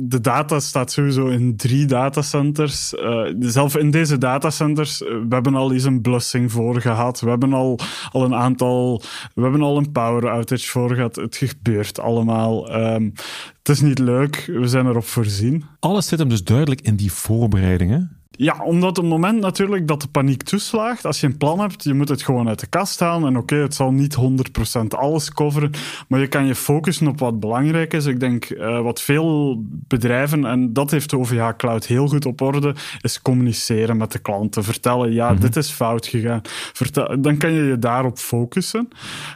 de 0.00 0.20
data 0.20 0.60
staat 0.60 0.92
sowieso 0.92 1.26
in 1.26 1.56
drie 1.56 1.86
datacenters. 1.86 2.94
Uh, 2.94 3.34
zelf 3.40 3.76
in 3.76 3.90
deze 3.90 4.18
datacenters, 4.18 4.98
we 4.98 5.26
hebben 5.28 5.54
al 5.54 5.72
eens 5.72 5.84
een 5.84 6.00
blussing 6.00 6.52
voor 6.52 6.80
gehad. 6.80 7.20
We 7.20 7.28
hebben 7.28 7.52
al 7.52 7.78
al 8.12 8.24
een 8.24 8.34
aantal. 8.34 9.02
We 9.34 9.42
hebben 9.42 9.62
al 9.62 9.76
een 9.76 9.92
power 9.92 10.28
outage 10.30 10.68
voor 10.68 10.94
gehad. 10.94 11.16
Het 11.16 11.36
gebeurt 11.36 12.00
allemaal. 12.00 12.70
Ehm, 12.70 13.10
het 13.58 13.68
is 13.68 13.80
niet 13.80 13.98
leuk. 13.98 14.44
We 14.46 14.68
zijn 14.68 14.86
erop 14.86 15.04
voorzien. 15.04 15.64
Alles 15.80 16.06
zit 16.06 16.18
hem 16.18 16.28
dus 16.28 16.44
duidelijk 16.44 16.80
in 16.80 16.96
die 16.96 17.12
voorbereidingen. 17.12 18.17
Ja, 18.40 18.62
omdat 18.64 18.88
op 18.98 19.04
het 19.04 19.12
moment 19.12 19.40
natuurlijk 19.40 19.88
dat 19.88 20.02
de 20.02 20.08
paniek 20.08 20.42
toeslaagt, 20.42 21.04
als 21.04 21.20
je 21.20 21.26
een 21.26 21.36
plan 21.36 21.60
hebt, 21.60 21.84
je 21.84 21.94
moet 21.94 22.08
het 22.08 22.22
gewoon 22.22 22.48
uit 22.48 22.60
de 22.60 22.66
kast 22.66 23.00
halen. 23.00 23.28
En 23.28 23.36
oké, 23.36 23.54
het 23.54 23.74
zal 23.74 23.92
niet 23.92 24.16
100% 24.16 24.80
alles 24.88 25.32
coveren, 25.32 25.70
maar 26.08 26.20
je 26.20 26.26
kan 26.26 26.46
je 26.46 26.54
focussen 26.54 27.06
op 27.06 27.18
wat 27.18 27.40
belangrijk 27.40 27.94
is. 27.94 28.06
Ik 28.06 28.20
denk 28.20 28.50
uh, 28.50 28.80
wat 28.80 29.00
veel 29.00 29.56
bedrijven, 29.68 30.44
en 30.44 30.72
dat 30.72 30.90
heeft 30.90 31.10
de 31.10 31.18
OVH 31.18 31.48
Cloud 31.56 31.86
heel 31.86 32.08
goed 32.08 32.26
op 32.26 32.40
orde, 32.40 32.74
is 33.00 33.22
communiceren 33.22 33.96
met 33.96 34.12
de 34.12 34.18
klanten. 34.18 34.64
Vertellen, 34.64 35.12
ja, 35.12 35.30
mm 35.32 35.36
dit 35.38 35.56
is 35.56 35.70
fout 35.70 36.06
gegaan. 36.06 36.40
Vertel, 36.72 37.20
dan 37.20 37.36
kan 37.36 37.52
je 37.52 37.62
je 37.62 37.78
daarop 37.78 38.18
focussen. 38.18 38.88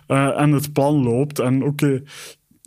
Uh, 0.08 0.40
en 0.40 0.52
het 0.52 0.72
plan 0.72 1.02
loopt. 1.02 1.38
En 1.38 1.64
oké, 1.64 2.02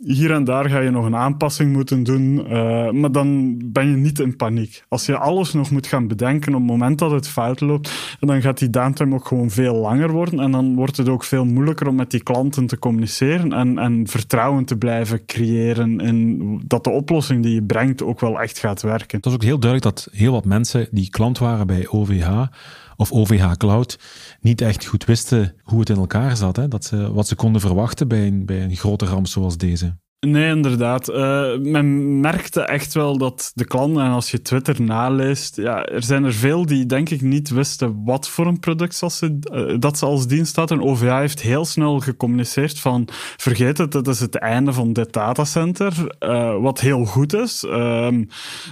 hier 0.04 0.32
en 0.32 0.44
daar 0.44 0.70
ga 0.70 0.78
je 0.78 0.90
nog 0.90 1.04
een 1.04 1.16
aanpassing 1.16 1.72
moeten 1.72 2.02
doen, 2.02 2.46
uh, 2.52 2.90
maar 2.90 3.12
dan 3.12 3.58
ben 3.64 3.90
je 3.90 3.96
niet 3.96 4.18
in 4.18 4.36
paniek. 4.36 4.84
Als 4.88 5.06
je 5.06 5.16
alles 5.16 5.52
nog 5.52 5.70
moet 5.70 5.86
gaan 5.86 6.08
bedenken 6.08 6.54
op 6.54 6.60
het 6.60 6.70
moment 6.70 6.98
dat 6.98 7.10
het 7.10 7.28
fout 7.28 7.60
loopt, 7.60 8.16
dan 8.20 8.40
gaat 8.42 8.58
die 8.58 8.70
downtime 8.70 9.14
ook 9.14 9.26
gewoon 9.26 9.50
veel 9.50 9.74
langer 9.74 10.10
worden 10.12 10.40
en 10.40 10.50
dan 10.50 10.74
wordt 10.74 10.96
het 10.96 11.08
ook 11.08 11.24
veel 11.24 11.44
moeilijker 11.44 11.88
om 11.88 11.94
met 11.94 12.10
die 12.10 12.22
klanten 12.22 12.66
te 12.66 12.78
communiceren 12.78 13.52
en, 13.52 13.78
en 13.78 14.06
vertrouwen 14.06 14.64
te 14.64 14.76
blijven 14.76 15.26
creëren 15.26 16.00
in 16.00 16.62
dat 16.66 16.84
de 16.84 16.90
oplossing 16.90 17.42
die 17.42 17.54
je 17.54 17.62
brengt 17.62 18.02
ook 18.02 18.20
wel 18.20 18.40
echt 18.40 18.58
gaat 18.58 18.82
werken. 18.82 19.16
Het 19.16 19.26
is 19.26 19.32
ook 19.32 19.42
heel 19.42 19.58
duidelijk 19.58 19.94
dat 19.94 20.08
heel 20.12 20.32
wat 20.32 20.44
mensen 20.44 20.88
die 20.90 21.10
klant 21.10 21.38
waren 21.38 21.66
bij 21.66 21.88
OVH 21.88 22.46
of 22.96 23.12
OVH 23.12 23.52
Cloud 23.56 23.98
niet 24.40 24.60
echt 24.60 24.86
goed 24.86 25.04
wisten 25.04 25.54
hoe 25.62 25.80
het 25.80 25.88
in 25.88 25.96
elkaar 25.96 26.36
zat. 26.36 26.56
Hè? 26.56 26.68
Dat 26.68 26.84
ze, 26.84 27.12
wat 27.12 27.28
ze 27.28 27.34
konden 27.34 27.60
verwachten 27.60 28.08
bij 28.08 28.26
een, 28.26 28.46
bij 28.46 28.62
een 28.62 28.76
grote 28.76 29.04
ramp 29.04 29.26
zoals 29.26 29.56
deze. 29.56 29.96
Nee, 30.20 30.50
inderdaad. 30.50 31.08
Uh, 31.10 31.58
men 31.58 32.20
merkte 32.20 32.60
echt 32.60 32.94
wel 32.94 33.18
dat 33.18 33.52
de 33.54 33.64
klanten, 33.64 34.02
en 34.02 34.10
als 34.10 34.30
je 34.30 34.42
Twitter 34.42 34.82
naleest, 34.82 35.56
ja, 35.56 35.84
er 35.84 36.02
zijn 36.02 36.24
er 36.24 36.32
veel 36.32 36.66
die 36.66 36.86
denk 36.86 37.10
ik 37.10 37.20
niet 37.20 37.50
wisten 37.50 38.04
wat 38.04 38.28
voor 38.28 38.46
een 38.46 38.60
product 38.60 38.94
ze, 38.94 39.38
uh, 39.52 39.74
dat 39.78 39.98
ze 39.98 40.06
als 40.06 40.26
dienst 40.26 40.56
hadden. 40.56 40.82
OVA 40.82 41.18
heeft 41.18 41.40
heel 41.40 41.64
snel 41.64 42.00
gecommuniceerd 42.00 42.78
van 42.78 43.08
vergeet 43.36 43.78
het, 43.78 43.92
het 43.92 44.06
is 44.06 44.20
het 44.20 44.34
einde 44.36 44.72
van 44.72 44.92
dit 44.92 45.12
datacenter, 45.12 46.16
uh, 46.20 46.60
wat 46.60 46.80
heel 46.80 47.04
goed 47.04 47.34
is. 47.34 47.64
Ehm, 47.64 48.24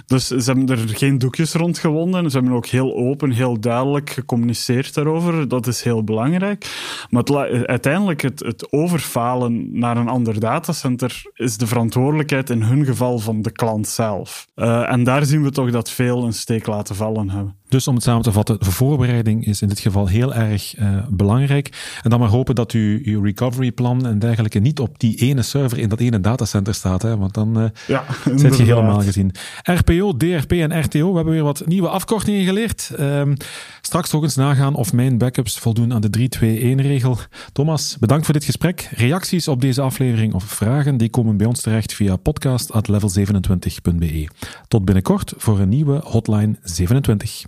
dus 0.05 0.27
ze 0.27 0.43
hebben 0.43 0.67
er 0.67 0.89
geen 0.89 1.17
doekjes 1.17 1.53
rond 1.53 1.77
gewonnen. 1.77 2.31
Ze 2.31 2.37
hebben 2.37 2.55
ook 2.55 2.65
heel 2.65 2.95
open, 2.95 3.31
heel 3.31 3.59
duidelijk 3.59 4.09
gecommuniceerd 4.09 4.93
daarover. 4.93 5.47
Dat 5.47 5.67
is 5.67 5.83
heel 5.83 6.03
belangrijk. 6.03 6.65
Maar 7.09 7.23
uiteindelijk 7.65 8.21
het, 8.21 8.39
het 8.39 8.71
overfalen 8.71 9.79
naar 9.79 9.97
een 9.97 10.09
ander 10.09 10.39
datacenter 10.39 11.33
is 11.35 11.57
de 11.57 11.67
verantwoordelijkheid 11.67 12.49
in 12.49 12.61
hun 12.61 12.85
geval 12.85 13.19
van 13.19 13.41
de 13.41 13.51
klant 13.51 13.87
zelf. 13.87 14.47
Uh, 14.55 14.91
en 14.91 15.03
daar 15.03 15.25
zien 15.25 15.43
we 15.43 15.51
toch 15.51 15.71
dat 15.71 15.89
veel 15.89 16.23
een 16.23 16.33
steek 16.33 16.67
laten 16.67 16.95
vallen 16.95 17.29
hebben. 17.29 17.55
Dus 17.69 17.87
om 17.87 17.95
het 17.95 18.03
samen 18.03 18.21
te 18.21 18.31
vatten, 18.31 18.59
de 18.59 18.71
voorbereiding 18.71 19.45
is 19.45 19.61
in 19.61 19.67
dit 19.67 19.79
geval 19.79 20.07
heel 20.07 20.33
erg 20.33 20.79
uh, 20.79 20.97
belangrijk. 21.09 21.97
En 22.03 22.09
dan 22.09 22.19
maar 22.19 22.29
hopen 22.29 22.55
dat 22.55 22.73
u 22.73 23.01
uw 23.05 23.21
recovery 23.21 23.71
plan 23.71 24.05
en 24.05 24.19
dergelijke 24.19 24.59
niet 24.59 24.79
op 24.79 24.99
die 24.99 25.15
ene 25.15 25.41
server 25.41 25.77
in 25.77 25.89
dat 25.89 25.99
ene 25.99 26.19
datacenter 26.19 26.73
staat. 26.73 27.01
Hè? 27.01 27.17
Want 27.17 27.33
dan 27.33 27.61
uh, 27.61 27.65
ja, 27.87 28.03
zit 28.35 28.57
je 28.57 28.63
helemaal 28.63 29.01
gezien. 29.01 29.31
RPO, 29.63 30.17
DRP 30.17 30.51
en 30.51 30.81
RTO, 30.81 31.09
we 31.09 31.15
hebben 31.15 31.33
weer 31.33 31.43
wat 31.43 31.65
nieuwe 31.65 31.89
afkortingen 31.89 32.45
geleerd. 32.45 32.91
Um, 32.99 33.37
straks 33.81 34.11
nog 34.11 34.23
eens 34.23 34.35
nagaan 34.35 34.75
of 34.75 34.93
mijn 34.93 35.17
backups 35.17 35.59
voldoen 35.59 35.93
aan 35.93 36.01
de 36.01 36.29
3-2-1-regel. 36.39 37.17
Thomas, 37.51 37.97
bedankt 37.99 38.25
voor 38.25 38.33
dit 38.33 38.43
gesprek. 38.43 38.89
Reacties 38.91 39.47
op 39.47 39.61
deze 39.61 39.81
aflevering 39.81 40.33
of 40.33 40.43
vragen, 40.43 40.97
die 40.97 41.09
komen 41.09 41.37
bij 41.37 41.47
ons 41.47 41.61
terecht 41.61 41.93
via 41.93 42.15
podcast.level27.be. 42.15 44.27
Tot 44.67 44.85
binnenkort 44.85 45.33
voor 45.37 45.59
een 45.59 45.69
nieuwe 45.69 46.01
Hotline 46.03 46.55
27. 46.63 47.45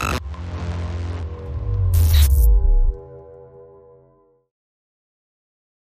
Uh. 0.00 0.29